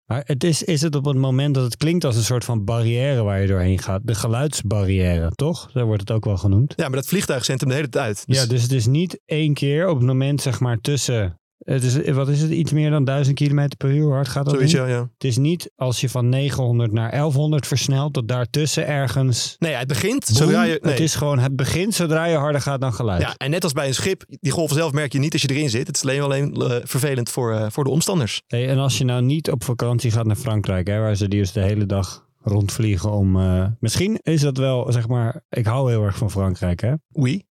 Maar 0.06 0.24
het 0.26 0.44
is, 0.44 0.64
is 0.64 0.82
het 0.82 0.96
op 0.96 1.06
het 1.06 1.18
moment 1.18 1.56
dat 1.56 1.64
het 1.64 1.78
klinkt 1.78 2.04
als 2.04 2.16
een 2.16 2.24
soort 2.24 2.44
van 2.46 2.64
barrière 2.64 3.24
waar 3.24 3.42
je 3.42 3.48
doorheen 3.48 3.80
gaat. 3.80 4.02
De 4.04 4.16
geluidsbarrière, 4.16 5.32
toch? 5.32 5.72
Daar 5.72 5.86
wordt 5.86 6.02
het 6.02 6.12
ook 6.12 6.26
wel 6.26 6.38
genoemd. 6.38 6.74
Ja, 6.76 6.88
maar 6.88 6.98
dat 6.98 7.08
vliegtuig 7.08 7.46
zendt 7.46 7.62
hem 7.62 7.70
de 7.70 7.76
hele 7.76 7.90
tijd. 7.90 8.24
Dus- 8.28 8.38
ja, 8.42 8.46
dus 8.46 8.62
het 8.62 8.72
is 8.72 8.86
niet 8.86 9.22
één 9.26 9.54
keer 9.54 9.88
op 9.88 9.98
het 9.98 10.06
moment 10.06 10.42
zeg 10.42 10.60
maar 10.60 10.78
tussen... 10.78 11.40
Het 11.74 11.84
is, 11.84 12.10
wat 12.10 12.30
is 12.30 12.42
het? 12.42 12.52
Iets 12.52 12.72
meer 12.72 12.90
dan 12.90 13.04
1000 13.06 13.36
km 13.36 13.68
per 13.78 13.92
uur. 13.92 14.12
Hard 14.12 14.28
gaat 14.28 14.46
dat 14.46 14.54
Zoiets, 14.54 14.72
ja, 14.72 14.86
ja. 14.86 15.10
Het 15.14 15.24
is 15.24 15.38
niet 15.38 15.72
als 15.76 16.02
je 16.02 16.10
van 16.10 16.30
900 16.30 16.92
naar 16.92 17.12
1100 17.12 17.68
versnelt, 17.68 18.14
dat 18.14 18.28
daartussen 18.28 18.88
ergens... 18.88 19.56
Nee, 19.60 19.74
het 19.74 19.88
begint 19.88 20.26
boem, 20.26 20.36
zodra 20.36 20.64
je... 20.64 20.80
Nee. 20.82 20.92
Het 20.92 21.02
is 21.02 21.16
gewoon, 21.16 21.40
het 21.40 21.56
begint 21.56 21.94
zodra 21.94 22.26
je 22.26 22.36
harder 22.36 22.62
gaat 22.62 22.82
dan 22.82 22.94
geluid. 22.94 23.22
Ja, 23.22 23.34
en 23.38 23.50
net 23.50 23.64
als 23.64 23.74
bij 23.74 23.88
een 23.88 23.94
schip, 23.94 24.24
die 24.28 24.52
golven 24.52 24.76
zelf 24.76 24.92
merk 24.92 25.14
je 25.14 25.20
niet 25.20 25.34
als 25.34 25.42
je 25.42 25.50
erin 25.50 25.70
zit. 25.70 25.88
Het 25.88 25.96
is 25.96 26.02
alleen, 26.02 26.22
alleen 26.22 26.54
eh, 26.54 26.76
vervelend 26.84 27.30
voor, 27.30 27.54
eh, 27.54 27.66
voor 27.70 27.84
de 27.84 27.90
omstanders. 27.90 28.42
Hey, 28.48 28.70
en 28.70 28.78
als 28.78 28.98
je 28.98 29.04
nou 29.04 29.22
niet 29.22 29.52
op 29.52 29.64
vakantie 29.64 30.12
gaat 30.12 30.26
naar 30.26 30.36
Frankrijk, 30.36 30.88
hè, 30.88 31.00
waar 31.00 31.16
ze 31.16 31.28
die 31.28 31.40
dus 31.40 31.52
de 31.52 31.62
hele 31.62 31.86
dag 31.86 32.26
rondvliegen 32.42 33.12
om... 33.12 33.40
eh, 33.40 33.66
misschien 33.80 34.20
is 34.22 34.42
dat 34.42 34.58
wel, 34.58 34.92
zeg 34.92 35.08
maar... 35.08 35.42
Ik 35.50 35.66
hou 35.66 35.90
heel 35.90 36.04
erg 36.04 36.18
van 36.18 36.32
Frankrijk, 36.32 36.82
hè. 36.82 36.94
Oui. 37.12 37.44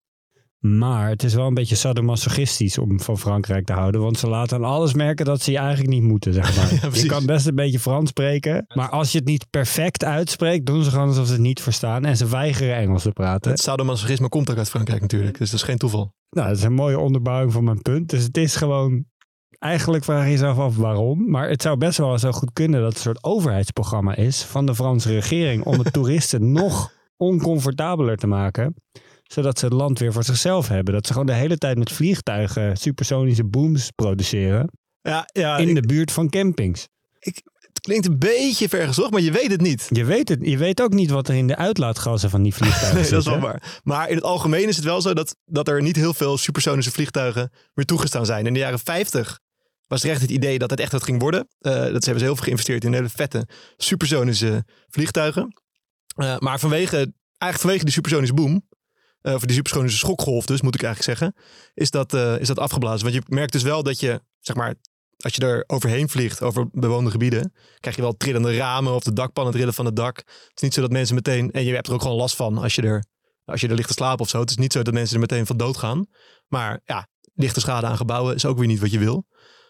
Maar 0.67 1.09
het 1.09 1.23
is 1.23 1.35
wel 1.35 1.47
een 1.47 1.55
beetje 1.55 1.75
sadomasochistisch 1.75 2.79
om 2.79 3.01
van 3.01 3.19
Frankrijk 3.19 3.67
te 3.67 3.73
houden. 3.73 4.01
Want 4.01 4.19
ze 4.19 4.29
laten 4.29 4.57
aan 4.57 4.65
alles 4.65 4.95
merken 4.95 5.25
dat 5.25 5.43
ze 5.43 5.51
je 5.51 5.59
eigenlijk 5.59 5.89
niet 5.89 6.03
moeten, 6.03 6.33
zeg 6.33 6.57
maar. 6.57 6.65
Ja, 6.77 6.79
precies. 6.79 7.03
je 7.03 7.09
kan 7.09 7.27
best 7.27 7.47
een 7.47 7.55
beetje 7.55 7.79
Frans 7.79 8.09
spreken. 8.09 8.65
Maar 8.75 8.89
als 8.89 9.13
je 9.13 9.19
het 9.19 9.27
niet 9.27 9.51
perfect 9.51 10.05
uitspreekt, 10.05 10.67
doen 10.67 10.85
ze 10.85 10.91
gewoon 10.91 11.09
alsof 11.09 11.27
ze 11.27 11.33
het 11.33 11.41
niet 11.41 11.61
verstaan. 11.61 12.05
En 12.05 12.17
ze 12.17 12.29
weigeren 12.29 12.77
Engels 12.77 13.03
te 13.03 13.11
praten. 13.11 13.51
Het 13.51 13.61
sadomasochisme 13.61 14.29
komt 14.29 14.51
ook 14.51 14.57
uit 14.57 14.71
Frankrijk 14.71 15.01
natuurlijk. 15.01 15.39
Dus 15.39 15.51
dat 15.51 15.61
is 15.61 15.67
geen 15.67 15.79
toeval. 15.79 16.13
Nou, 16.31 16.49
dat 16.49 16.57
is 16.57 16.63
een 16.63 16.73
mooie 16.73 16.99
onderbouwing 16.99 17.53
van 17.53 17.65
mijn 17.65 17.83
punt. 17.83 18.11
Dus 18.11 18.23
het 18.23 18.37
is 18.37 18.57
gewoon... 18.57 19.05
Eigenlijk 19.59 20.05
vraag 20.05 20.25
je 20.25 20.31
jezelf 20.31 20.59
af 20.59 20.77
waarom. 20.77 21.31
Maar 21.31 21.49
het 21.49 21.63
zou 21.63 21.77
best 21.77 21.99
wel 21.99 22.19
zo 22.19 22.33
goed 22.33 22.53
kunnen 22.53 22.81
dat 22.81 22.89
het 22.89 22.97
een 22.97 23.03
soort 23.03 23.25
overheidsprogramma 23.25 24.17
is 24.17 24.43
van 24.43 24.67
de 24.67 24.75
Franse 24.75 25.09
regering 25.09 25.65
om 25.65 25.83
de 25.83 25.91
toeristen 25.97 26.53
nog 26.53 26.93
oncomfortabeler 27.17 28.17
te 28.17 28.27
maken. 28.27 28.75
Zodat 29.27 29.59
ze 29.59 29.65
het 29.65 29.75
land 29.75 29.99
weer 29.99 30.13
voor 30.13 30.25
zichzelf 30.25 30.69
hebben. 30.69 30.95
Dat 30.95 31.07
ze 31.07 31.13
gewoon 31.13 31.27
de 31.27 31.33
hele 31.33 31.57
tijd 31.59 31.79
met 31.79 31.93
vliegtuigen 31.93 32.77
supersonische 32.77 33.45
booms 33.45 33.91
produceren 33.91 34.71
Ja, 35.01 35.29
ja 35.33 35.57
in 35.57 35.69
ik- 35.69 35.75
de 35.75 35.81
buurt 35.87 36.13
van 36.13 36.29
campings. 36.29 36.89
het 37.19 37.81
klinkt 37.81 38.07
een 38.07 38.19
beetje 38.19 38.69
vergezocht, 38.69 39.11
maar 39.11 39.21
je 39.21 39.31
weet 39.33 39.51
het 39.51 39.61
niet. 39.61 39.87
Je 39.89 40.05
weet, 40.05 40.29
het, 40.29 40.39
je 40.43 40.57
weet 40.57 40.81
ook 40.83 40.93
niet 40.93 41.11
wat 41.11 41.29
er 41.29 41.35
in 41.35 41.47
de 41.47 41.57
uitlaatgassen 41.57 42.31
van 42.31 42.43
die 42.43 42.55
vliegtuigen 42.55 42.95
Nee, 43.01 43.03
zit. 43.05 43.13
dat 43.13 43.21
is 43.21 43.27
wel 43.27 43.35
hè? 43.35 43.41
waar. 43.41 43.81
Maar 43.83 44.09
in 44.09 44.15
het 44.15 44.25
algemeen 44.25 44.69
is 44.69 44.77
het 44.77 44.85
wel 44.85 45.01
zo 45.01 45.15
dat, 45.15 45.37
dat 45.45 45.69
er 45.69 45.83
niet 45.83 45.97
heel 45.97 46.15
veel 46.15 46.39
supersonische 46.39 46.91
vliegtuigen 46.91 47.51
meer 47.75 47.85
toegestaan 47.87 48.27
zijn. 48.27 48.47
In 48.47 48.53
de 48.53 48.59
jaren 48.59 48.79
50 48.79 49.39
was 49.87 50.03
er 50.05 50.11
echt 50.11 50.21
het 50.21 50.31
idee 50.31 50.59
dat 50.59 50.71
het 50.71 50.81
echt 50.81 50.93
wat 50.93 51.03
ging 51.03 51.21
worden. 51.21 51.49
Eh, 51.59 51.73
dat 51.73 51.83
ze 51.83 51.89
hebben 51.91 52.19
ze 52.19 52.25
heel 52.25 52.35
veel 52.35 52.45
geïnvesteerd 52.45 52.85
in 52.85 52.93
hele 52.93 53.09
vette 53.09 53.49
supersonische 53.77 54.65
vliegtuigen. 54.89 55.63
Eh, 56.17 56.39
maar 56.39 56.59
vanwege, 56.59 56.97
eigenlijk 56.97 57.61
vanwege 57.61 57.85
die 57.85 57.93
supersonische 57.93 58.35
boom, 58.35 58.63
of 59.35 59.45
die 59.45 59.57
supersonische 59.57 59.99
schokgolf 59.99 60.47
dus, 60.47 60.61
moet 60.61 60.75
ik 60.75 60.83
eigenlijk 60.83 61.19
zeggen, 61.19 61.37
is 61.75 61.91
dat, 61.91 62.15
eh, 62.15 62.39
is 62.39 62.47
dat 62.47 62.59
afgeblazen. 62.59 63.11
Want 63.11 63.15
je 63.15 63.35
merkt 63.35 63.53
dus 63.53 63.63
wel 63.63 63.83
dat 63.83 64.01
je, 64.01 64.21
zeg 64.41 64.57
maar, 64.57 64.75
als 65.17 65.35
je 65.35 65.41
er 65.41 65.65
overheen 65.67 66.09
vliegt, 66.09 66.43
over 66.43 66.69
bewoonde 66.73 67.11
gebieden, 67.11 67.53
krijg 67.81 67.97
je 67.97 68.03
wel 68.03 68.17
trillende 68.17 68.57
ramen 68.57 68.95
of 68.95 69.03
de 69.03 69.13
dakpannen 69.13 69.53
trillen 69.53 69.75
van 69.75 69.85
het 69.85 69.97
dak. 69.97 70.17
Het 70.17 70.53
is 70.55 70.63
niet 70.63 70.75
zo 70.75 70.81
dat 70.81 70.91
mensen 70.91 71.15
meteen, 71.15 71.51
en 71.51 71.65
je 71.65 71.75
hebt 71.75 71.87
er 71.87 71.93
ook 71.93 72.03
gewoon 72.03 72.17
last 72.17 72.37
van 72.37 72.59
als 72.59 72.75
je 72.75 72.83
er, 72.83 73.05
als 73.45 73.61
je 73.61 73.69
er 73.69 73.75
ligt 73.75 73.89
te 73.89 73.95
slapen 73.95 74.21
of 74.21 74.29
zo. 74.29 74.41
Het 74.41 74.51
is 74.51 74.57
niet 74.57 74.73
zo 74.73 74.83
dat 74.83 74.95
mensen 74.95 75.15
er 75.15 75.21
meteen 75.21 75.47
van 75.47 75.57
dood 75.57 75.77
gaan. 75.77 76.07
Maar 76.47 76.81
ja, 76.85 77.09
lichte 77.35 77.61
schade 77.61 77.87
aan 77.87 77.97
gebouwen 77.97 78.35
is 78.35 78.45
ook 78.45 78.59
weer 78.59 78.67
niet 78.67 78.81
wat 78.81 78.91
je 78.91 78.99
wil. 78.99 79.27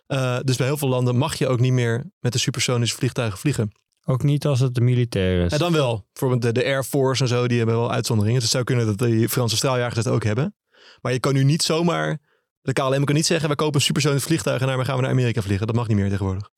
Eh, 0.06 0.38
dus 0.42 0.56
bij 0.56 0.66
heel 0.66 0.76
veel 0.76 0.88
landen 0.88 1.16
mag 1.16 1.34
je 1.34 1.48
ook 1.48 1.60
niet 1.60 1.72
meer 1.72 2.10
met 2.18 2.32
de 2.32 2.38
supersonische 2.38 2.96
vliegtuigen 2.96 3.38
vliegen. 3.38 3.70
Ook 4.08 4.22
niet 4.22 4.46
als 4.46 4.60
het 4.60 4.74
de 4.74 4.80
militair 4.80 5.44
is. 5.44 5.52
En 5.52 5.58
dan 5.58 5.72
wel. 5.72 6.06
Bijvoorbeeld 6.12 6.42
de, 6.42 6.52
de 6.52 6.64
Air 6.64 6.84
Force 6.84 7.22
en 7.22 7.28
zo, 7.28 7.46
die 7.46 7.56
hebben 7.56 7.76
wel 7.76 7.92
uitzonderingen. 7.92 8.40
Dus 8.40 8.52
het 8.52 8.52
zou 8.52 8.76
kunnen 8.76 8.96
dat 8.96 9.08
die 9.08 9.28
Franse 9.28 9.56
straaljagers 9.56 10.04
dat 10.04 10.12
ook 10.14 10.24
hebben. 10.24 10.54
Maar 11.00 11.12
je 11.12 11.20
kan 11.20 11.34
nu 11.34 11.44
niet 11.44 11.62
zomaar... 11.62 12.18
De 12.60 12.72
KLM 12.72 13.04
kan 13.04 13.14
niet 13.14 13.26
zeggen, 13.26 13.48
we 13.48 13.54
kopen 13.54 13.74
een 13.74 13.80
supersonisch 13.80 14.22
vliegtuig 14.22 14.60
en 14.60 14.66
daarmee 14.66 14.84
gaan 14.84 14.96
we 14.96 15.02
naar 15.02 15.10
Amerika 15.10 15.42
vliegen. 15.42 15.66
Dat 15.66 15.76
mag 15.76 15.88
niet 15.88 15.96
meer 15.96 16.08
tegenwoordig. 16.08 16.50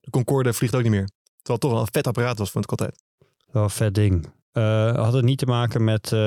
De 0.00 0.10
Concorde 0.10 0.52
vliegt 0.52 0.74
ook 0.74 0.82
niet 0.82 0.90
meer. 0.90 1.08
Terwijl 1.42 1.42
het 1.42 1.60
toch 1.60 1.70
wel 1.70 1.80
een 1.80 1.88
vet 1.92 2.06
apparaat 2.06 2.38
was, 2.38 2.50
vond 2.50 2.64
ik 2.64 2.70
altijd. 2.70 3.02
Wel 3.46 3.62
een 3.62 3.70
vet 3.70 3.94
ding. 3.94 4.32
Eh, 4.58 4.94
had 4.94 5.12
het 5.12 5.24
niet 5.24 5.38
te 5.38 5.46
maken 5.46 5.84
met 5.84 6.12
eh, 6.12 6.18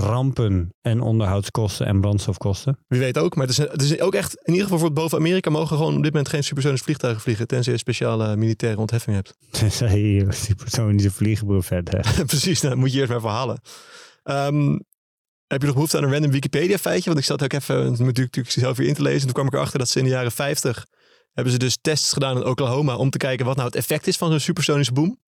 rampen 0.00 0.74
en 0.80 1.00
onderhoudskosten 1.00 1.86
en 1.86 2.00
brandstofkosten? 2.00 2.78
Wie 2.88 3.00
weet 3.00 3.18
ook. 3.18 3.36
Maar 3.36 3.46
het 3.46 3.58
is, 3.58 3.70
het 3.70 3.82
is 3.82 4.00
ook 4.00 4.14
echt, 4.14 4.34
in 4.34 4.52
ieder 4.52 4.62
geval 4.62 4.78
voor 4.78 4.92
boven 4.92 5.18
Amerika 5.18 5.50
mogen 5.50 5.76
gewoon 5.76 5.96
op 5.96 6.02
dit 6.02 6.12
moment 6.12 6.28
geen 6.28 6.44
supersonische 6.44 6.84
vliegtuigen 6.84 7.22
vliegen. 7.22 7.46
Tenzij 7.46 7.72
je 7.72 7.78
een 7.78 7.84
speciale 7.84 8.36
militaire 8.36 8.80
ontheffing 8.80 9.16
hebt. 9.16 9.36
Tenzij 9.60 10.00
je 10.00 10.32
supersonische 10.32 11.10
vliegenbuffet 11.10 11.92
hebt. 11.92 12.26
Precies, 12.26 12.60
dan 12.60 12.78
moet 12.78 12.92
je 12.92 12.98
eerst 12.98 13.10
maar 13.10 13.20
verhalen. 13.20 13.60
Ehm, 14.22 14.78
heb 15.46 15.60
je 15.60 15.66
nog 15.66 15.74
behoefte 15.74 15.96
aan 15.96 16.04
een 16.04 16.12
random 16.12 16.30
Wikipedia 16.30 16.78
feitje? 16.78 17.04
Want 17.04 17.18
ik 17.18 17.24
zat 17.24 17.42
ook 17.42 17.52
even 17.52 17.84
natuurlijk, 17.84 18.16
natuurlijk 18.16 18.50
zelf 18.50 18.76
weer 18.76 18.88
in 18.88 18.94
te 18.94 19.02
lezen. 19.02 19.18
En 19.18 19.24
toen 19.24 19.34
kwam 19.34 19.46
ik 19.46 19.52
erachter 19.52 19.78
dat 19.78 19.88
ze 19.88 19.98
in 19.98 20.04
de 20.04 20.10
jaren 20.10 20.32
50 20.32 20.86
hebben 21.32 21.52
ze 21.52 21.58
dus 21.58 21.78
tests 21.80 22.12
gedaan 22.12 22.36
in 22.36 22.44
Oklahoma 22.44 22.96
om 22.96 23.10
te 23.10 23.18
kijken 23.18 23.46
wat 23.46 23.56
nou 23.56 23.68
het 23.68 23.76
effect 23.76 24.06
is 24.06 24.16
van 24.16 24.30
zo'n 24.30 24.40
supersonische 24.40 24.92
boom. 24.92 25.18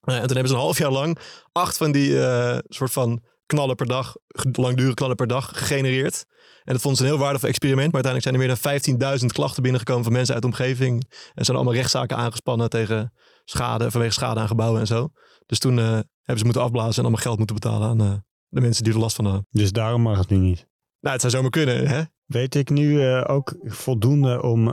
Eh, 0.00 0.14
en 0.14 0.26
toen 0.26 0.36
hebben 0.36 0.48
ze 0.48 0.54
een 0.54 0.60
half 0.60 0.78
jaar 0.78 0.90
lang 0.90 1.18
acht 1.52 1.76
van 1.76 1.92
die 1.92 2.24
eh, 2.26 2.58
soort 2.68 2.92
van 2.92 3.22
knallen 3.46 3.76
per 3.76 3.86
dag, 3.86 4.16
langdurige 4.52 4.94
knallen 4.94 5.16
per 5.16 5.26
dag 5.26 5.58
gegenereerd. 5.58 6.24
En 6.64 6.72
dat 6.72 6.82
vonden 6.82 7.00
ze 7.00 7.06
een 7.06 7.10
heel 7.10 7.22
waardevol 7.22 7.48
experiment. 7.48 7.92
Maar 7.92 8.04
uiteindelijk 8.04 8.22
zijn 8.22 8.62
er 8.62 8.72
meer 8.80 8.98
dan 8.98 9.20
15.000 9.20 9.26
klachten 9.26 9.62
binnengekomen 9.62 10.04
van 10.04 10.12
mensen 10.12 10.34
uit 10.34 10.42
de 10.42 10.48
omgeving. 10.48 11.04
En 11.34 11.44
zijn 11.44 11.56
allemaal 11.56 11.74
rechtszaken 11.74 12.16
aangespannen 12.16 12.70
tegen 12.70 13.12
schade, 13.44 13.90
vanwege 13.90 14.12
schade 14.12 14.40
aan 14.40 14.46
gebouwen 14.46 14.80
en 14.80 14.86
zo. 14.86 15.08
Dus 15.46 15.58
toen 15.58 15.78
eh, 15.78 15.84
hebben 15.84 16.38
ze 16.38 16.44
moeten 16.44 16.62
afblazen 16.62 16.94
en 16.94 17.00
allemaal 17.00 17.22
geld 17.22 17.38
moeten 17.38 17.56
betalen 17.56 17.88
aan 17.88 18.24
de 18.48 18.60
mensen 18.60 18.84
die 18.84 18.92
er 18.92 18.98
last 18.98 19.16
van 19.16 19.24
hadden. 19.24 19.46
Dus 19.50 19.72
daarom 19.72 20.02
mag 20.02 20.18
het 20.18 20.28
nu 20.28 20.36
niet. 20.36 20.68
Nou, 21.00 21.12
het 21.12 21.20
zou 21.20 21.32
zomaar 21.32 21.50
kunnen, 21.50 21.86
hè? 21.86 22.02
Weet 22.26 22.54
ik 22.54 22.70
nu 22.70 23.04
ook 23.24 23.54
voldoende 23.64 24.42
om 24.42 24.68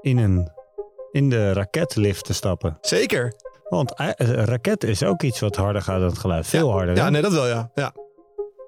in, 0.00 0.18
een, 0.18 0.50
in 1.12 1.30
de 1.30 1.52
raketlift 1.52 2.24
te 2.24 2.34
stappen? 2.34 2.78
Zeker. 2.80 3.32
Want 3.68 3.94
eh, 3.94 4.08
een 4.16 4.44
raket 4.44 4.84
is 4.84 5.02
ook 5.02 5.22
iets 5.22 5.40
wat 5.40 5.56
harder 5.56 5.82
gaat 5.82 5.98
dan 5.98 6.08
het 6.08 6.18
geluid. 6.18 6.46
Veel 6.46 6.70
harder. 6.70 6.96
Ja, 6.96 7.04
hè? 7.04 7.10
nee, 7.10 7.22
dat 7.22 7.32
wel, 7.32 7.46
ja. 7.46 7.70
ja. 7.74 7.92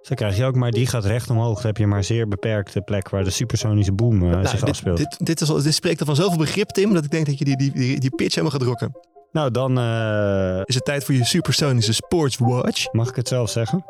Dus 0.00 0.08
dan 0.08 0.16
krijg 0.16 0.36
je 0.36 0.44
ook, 0.44 0.54
maar 0.54 0.70
die 0.70 0.86
gaat 0.86 1.04
recht 1.04 1.30
omhoog. 1.30 1.54
Dan 1.54 1.66
heb 1.66 1.76
je 1.76 1.86
maar 1.86 1.98
een 1.98 2.04
zeer 2.04 2.28
beperkte 2.28 2.80
plek 2.80 3.08
waar 3.08 3.24
de 3.24 3.30
supersonische 3.30 3.92
boom 3.92 4.22
eh, 4.22 4.30
Nou, 4.30 4.46
zich 4.46 4.60
dit, 4.60 4.68
afspeelt. 4.68 4.96
dit, 4.96 5.16
dit, 5.18 5.40
is 5.40 5.50
al, 5.50 5.62
dit 5.62 5.74
spreekt 5.74 6.00
er 6.00 6.06
van 6.06 6.16
zoveel 6.16 6.38
begrip, 6.38 6.68
Tim, 6.68 6.94
dat 6.94 7.04
ik 7.04 7.10
denk 7.10 7.26
dat 7.26 7.38
je 7.38 7.44
die, 7.44 7.56
die, 7.56 7.72
die, 7.72 8.00
die 8.00 8.14
pitch 8.14 8.34
helemaal 8.34 8.58
gaat 8.58 8.68
rocken. 8.68 8.92
Nou, 9.32 9.50
dan 9.50 9.78
eh, 9.78 10.60
Is 10.64 10.74
het 10.74 10.84
tijd 10.84 11.04
voor 11.04 11.14
je 11.14 11.24
supersonische 11.24 11.92
sportswatch? 11.92 12.92
mag 12.92 13.08
ik 13.08 13.16
het 13.16 13.28
zelf 13.28 13.50
zeggen. 13.50 13.84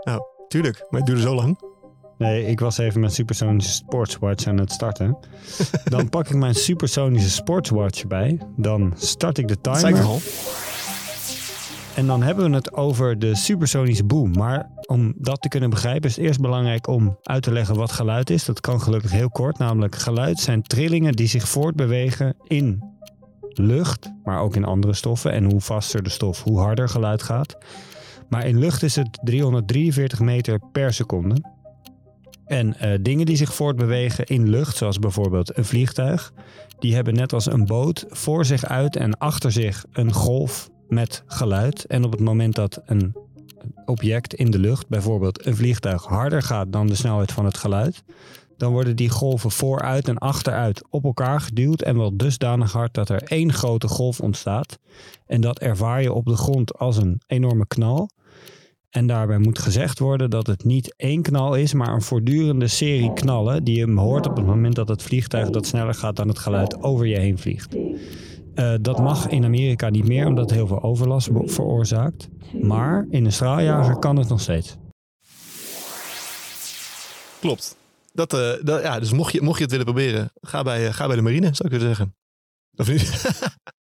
Tuurlijk, 0.48 0.86
maar 0.88 1.00
het 1.00 1.08
duurde 1.08 1.22
zo 1.22 1.34
lang. 1.34 1.58
Nee, 2.20 2.46
ik 2.46 2.60
was 2.60 2.78
even 2.78 3.00
mijn 3.00 3.12
supersonische 3.12 3.72
sportswatch 3.72 4.46
aan 4.46 4.58
het 4.58 4.72
starten. 4.72 5.16
dan 5.84 6.08
pak 6.08 6.28
ik 6.28 6.36
mijn 6.36 6.54
supersonische 6.54 7.30
sportswatch 7.30 8.06
bij. 8.06 8.38
Dan 8.56 8.92
start 8.96 9.38
ik 9.38 9.48
de 9.48 9.60
timer. 9.60 10.02
al? 10.02 10.20
En 11.94 12.06
dan 12.06 12.22
hebben 12.22 12.50
we 12.50 12.56
het 12.56 12.72
over 12.72 13.18
de 13.18 13.34
supersonische 13.34 14.04
boom. 14.04 14.32
Maar 14.32 14.70
om 14.86 15.14
dat 15.16 15.42
te 15.42 15.48
kunnen 15.48 15.70
begrijpen 15.70 16.08
is 16.08 16.16
het 16.16 16.24
eerst 16.24 16.40
belangrijk 16.40 16.86
om 16.86 17.18
uit 17.22 17.42
te 17.42 17.52
leggen 17.52 17.76
wat 17.76 17.92
geluid 17.92 18.30
is. 18.30 18.44
Dat 18.44 18.60
kan 18.60 18.80
gelukkig 18.80 19.10
heel 19.10 19.30
kort. 19.30 19.58
Namelijk 19.58 19.96
geluid 19.96 20.38
zijn 20.38 20.62
trillingen 20.62 21.12
die 21.12 21.28
zich 21.28 21.48
voortbewegen 21.48 22.34
in 22.46 22.82
lucht, 23.40 24.12
maar 24.24 24.40
ook 24.40 24.56
in 24.56 24.64
andere 24.64 24.94
stoffen. 24.94 25.32
En 25.32 25.44
hoe 25.44 25.60
vaster 25.60 26.02
de 26.02 26.10
stof, 26.10 26.42
hoe 26.42 26.58
harder 26.58 26.88
geluid 26.88 27.22
gaat. 27.22 27.56
Maar 28.28 28.46
in 28.46 28.58
lucht 28.58 28.82
is 28.82 28.96
het 28.96 29.18
343 29.22 30.20
meter 30.20 30.60
per 30.72 30.92
seconde. 30.92 31.58
En 32.50 32.78
eh, 32.78 32.98
dingen 33.00 33.26
die 33.26 33.36
zich 33.36 33.54
voortbewegen 33.54 34.26
in 34.26 34.48
lucht, 34.48 34.76
zoals 34.76 34.98
bijvoorbeeld 34.98 35.56
een 35.56 35.64
vliegtuig, 35.64 36.32
die 36.78 36.94
hebben 36.94 37.14
net 37.14 37.32
als 37.32 37.46
een 37.46 37.66
boot 37.66 38.04
voor 38.08 38.44
zich 38.44 38.64
uit 38.64 38.96
en 38.96 39.18
achter 39.18 39.52
zich 39.52 39.84
een 39.92 40.12
golf 40.12 40.70
met 40.88 41.22
geluid. 41.26 41.84
En 41.86 42.04
op 42.04 42.12
het 42.12 42.20
moment 42.20 42.54
dat 42.54 42.82
een 42.86 43.14
object 43.84 44.34
in 44.34 44.50
de 44.50 44.58
lucht, 44.58 44.88
bijvoorbeeld 44.88 45.46
een 45.46 45.56
vliegtuig, 45.56 46.04
harder 46.04 46.42
gaat 46.42 46.72
dan 46.72 46.86
de 46.86 46.94
snelheid 46.94 47.32
van 47.32 47.44
het 47.44 47.56
geluid, 47.56 48.02
dan 48.56 48.72
worden 48.72 48.96
die 48.96 49.10
golven 49.10 49.50
vooruit 49.50 50.08
en 50.08 50.18
achteruit 50.18 50.82
op 50.88 51.04
elkaar 51.04 51.40
geduwd 51.40 51.82
en 51.82 51.96
wel 51.96 52.16
dusdanig 52.16 52.72
hard 52.72 52.94
dat 52.94 53.08
er 53.08 53.22
één 53.22 53.52
grote 53.52 53.88
golf 53.88 54.20
ontstaat. 54.20 54.78
En 55.26 55.40
dat 55.40 55.58
ervaar 55.58 56.02
je 56.02 56.12
op 56.12 56.26
de 56.26 56.36
grond 56.36 56.78
als 56.78 56.96
een 56.96 57.20
enorme 57.26 57.66
knal. 57.66 58.10
En 58.90 59.06
daarbij 59.06 59.38
moet 59.38 59.58
gezegd 59.58 59.98
worden 59.98 60.30
dat 60.30 60.46
het 60.46 60.64
niet 60.64 60.94
één 60.96 61.22
knal 61.22 61.54
is, 61.54 61.74
maar 61.74 61.94
een 61.94 62.02
voortdurende 62.02 62.66
serie 62.66 63.12
knallen 63.12 63.64
die 63.64 63.76
je 63.76 63.92
hoort 63.92 64.26
op 64.26 64.36
het 64.36 64.46
moment 64.46 64.74
dat 64.74 64.88
het 64.88 65.02
vliegtuig 65.02 65.50
dat 65.50 65.66
sneller 65.66 65.94
gaat 65.94 66.16
dan 66.16 66.28
het 66.28 66.38
geluid 66.38 66.82
over 66.82 67.06
je 67.06 67.18
heen 67.18 67.38
vliegt. 67.38 67.76
Eh, 68.54 68.74
dat 68.80 68.98
mag 68.98 69.28
in 69.28 69.44
Amerika 69.44 69.88
niet 69.88 70.08
meer, 70.08 70.26
omdat 70.26 70.44
het 70.44 70.58
heel 70.58 70.66
veel 70.66 70.82
overlast 70.82 71.28
veroorzaakt. 71.44 72.28
Maar 72.62 73.06
in 73.10 73.24
een 73.24 73.32
straaljager 73.32 73.98
kan 73.98 74.16
het 74.16 74.28
nog 74.28 74.40
steeds. 74.40 74.76
Klopt. 77.40 77.76
Dat, 78.12 78.34
eh, 78.34 78.52
dat, 78.62 78.82
ja, 78.82 78.98
dus 78.98 79.12
mocht 79.12 79.32
je, 79.32 79.42
mocht 79.42 79.56
je 79.56 79.62
het 79.62 79.70
willen 79.70 79.86
proberen, 79.86 80.30
ga 80.40 80.62
bij, 80.62 80.86
eh, 80.86 80.92
ga 80.92 81.06
bij 81.06 81.16
de 81.16 81.22
marine, 81.22 81.48
zou 81.52 81.68
ik 81.68 81.70
willen 81.70 81.86
zeggen. 81.86 82.14
Of 82.76 82.88
niet? 82.88 83.00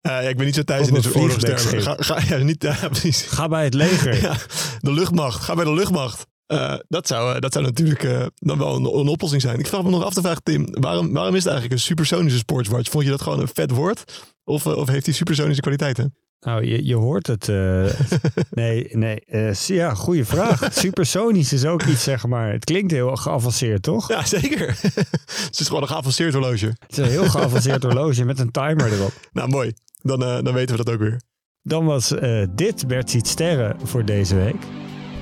Eh, 0.00 0.12
ja, 0.12 0.28
ik 0.28 0.36
ben 0.36 0.46
niet 0.46 0.54
zo 0.54 0.62
thuis 0.62 0.88
Op 0.88 0.96
in 0.96 1.02
soort 1.02 1.16
oorlogstermen. 1.16 1.82
Ga, 1.82 1.96
ga, 1.98 2.36
ja, 2.36 2.42
niet, 2.42 2.62
ja, 2.80 2.88
precies. 2.88 3.22
Ga 3.22 3.48
bij 3.48 3.64
het 3.64 3.74
leger. 3.74 4.22
Ja, 4.22 4.36
de 4.80 4.92
luchtmacht. 4.92 5.42
Ga 5.42 5.54
bij 5.54 5.64
de 5.64 5.72
luchtmacht. 5.72 6.26
Eh, 6.46 6.74
dat, 6.88 7.06
zou, 7.06 7.34
eh, 7.34 7.40
dat 7.40 7.52
zou 7.52 7.64
natuurlijk 7.64 8.30
dan 8.34 8.58
wel 8.58 8.74
een, 8.74 8.84
een 8.84 9.08
oplossing 9.08 9.42
zijn. 9.42 9.58
Ik 9.58 9.66
vraag 9.66 9.82
me 9.82 9.90
nog 9.90 10.04
af 10.04 10.14
te 10.14 10.20
vragen, 10.20 10.42
Tim. 10.42 10.68
Waarom, 10.70 11.12
waarom 11.12 11.34
is 11.34 11.44
het 11.44 11.52
eigenlijk 11.52 11.80
een 11.80 11.86
supersonische 11.86 12.38
sportswatch? 12.38 12.90
Vond 12.90 13.04
je 13.04 13.10
dat 13.10 13.22
gewoon 13.22 13.40
een 13.40 13.48
vet 13.48 13.70
woord? 13.70 14.24
Of, 14.44 14.66
of 14.66 14.88
heeft 14.88 15.04
die 15.04 15.14
supersonische 15.14 15.62
kwaliteiten? 15.62 16.14
Nou, 16.44 16.64
je, 16.64 16.86
je 16.86 16.94
hoort 16.94 17.26
het. 17.26 17.48
eh, 17.48 17.84
nee, 18.50 18.88
nee. 18.90 19.24
eh, 19.24 19.54
ja, 19.54 19.94
goede 19.94 20.24
vraag. 20.24 20.68
Supersonisch 20.72 21.52
is 21.52 21.64
ook 21.64 21.82
iets, 21.82 22.02
zeg 22.02 22.26
maar. 22.26 22.52
Het 22.52 22.64
klinkt 22.64 22.90
heel 22.92 23.16
geavanceerd, 23.16 23.82
toch? 23.82 24.08
Ja, 24.08 24.24
zeker. 24.24 24.66
het 25.46 25.58
is 25.60 25.66
gewoon 25.66 25.82
een 25.82 25.88
geavanceerd 25.88 26.32
horloge. 26.32 26.66
Het 26.66 26.90
is 26.90 26.96
een 26.96 27.10
heel 27.10 27.28
geavanceerd 27.28 27.82
horloge 27.82 28.24
met 28.24 28.38
een 28.38 28.50
timer 28.50 28.92
erop. 28.92 29.12
Nou, 29.32 29.48
mooi. 29.48 29.72
Dan, 30.02 30.22
eh, 30.22 30.42
dan 30.42 30.54
weten 30.54 30.76
we 30.76 30.84
dat 30.84 30.94
ook 30.94 31.00
weer. 31.00 31.20
Dan 31.62 31.84
was 31.84 32.14
dit 32.54 32.86
Bert 32.86 33.10
ziet 33.10 33.26
sterren 33.26 33.76
voor 33.84 34.04
deze 34.04 34.34
week. 34.34 34.56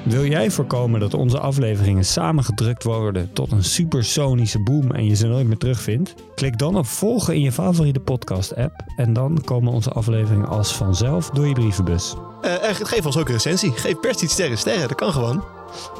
Wil 0.04 0.24
jij 0.24 0.50
voorkomen 0.50 1.00
dat 1.00 1.14
onze 1.14 1.38
afleveringen 1.38 2.04
samengedrukt 2.04 2.84
worden 2.84 3.32
tot 3.32 3.52
een 3.52 3.64
supersonische 3.64 4.62
boom 4.62 4.90
en 4.90 5.04
je 5.04 5.14
ze 5.14 5.26
nooit 5.26 5.46
meer 5.46 5.58
terugvindt? 5.58 6.14
Klik 6.34 6.58
dan 6.58 6.76
op 6.76 6.86
volgen 6.86 7.34
in 7.34 7.40
je 7.40 7.52
favoriete 7.52 8.00
podcast 8.00 8.56
app 8.56 8.84
en 8.96 9.12
dan 9.12 9.42
komen 9.44 9.72
onze 9.72 9.90
afleveringen 9.90 10.48
als 10.48 10.74
vanzelf 10.74 11.30
door 11.30 11.46
je 11.46 11.54
brievenbus. 11.54 12.14
Eh, 12.42 12.68
en 12.68 12.74
geef 12.74 13.06
ons 13.06 13.16
ook 13.16 13.26
een 13.26 13.34
recensie. 13.34 13.72
Geef 13.72 14.00
pers 14.00 14.22
iets 14.22 14.32
sterren. 14.32 14.58
Sterren, 14.58 14.88
dat 14.88 14.96
kan 14.96 15.12
gewoon. 15.12 15.44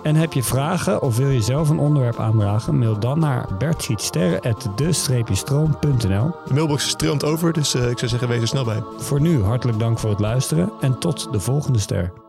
En 0.02 0.14
heb 0.14 0.32
je 0.32 0.42
vragen 0.42 1.02
of 1.02 1.16
wil 1.16 1.28
je 1.28 1.42
zelf 1.42 1.68
een 1.68 1.78
onderwerp 1.78 2.18
aandragen? 2.18 2.78
Mail 2.78 2.98
dan 2.98 3.18
naar 3.18 3.48
bertzietsterren.de-stroom.nl 3.58 6.30
De 6.46 6.54
mailbox 6.54 6.88
stroomt 6.88 7.24
over, 7.24 7.52
dus 7.52 7.74
eh, 7.74 7.90
ik 7.90 7.98
zou 7.98 8.10
zeggen, 8.10 8.28
wees 8.28 8.40
er 8.40 8.48
snel 8.48 8.64
bij. 8.64 8.82
Voor 8.96 9.20
nu 9.20 9.42
hartelijk 9.42 9.78
dank 9.78 9.98
voor 9.98 10.10
het 10.10 10.20
luisteren 10.20 10.72
en 10.80 10.98
tot 10.98 11.28
de 11.32 11.40
volgende 11.40 11.78
ster. 11.78 12.21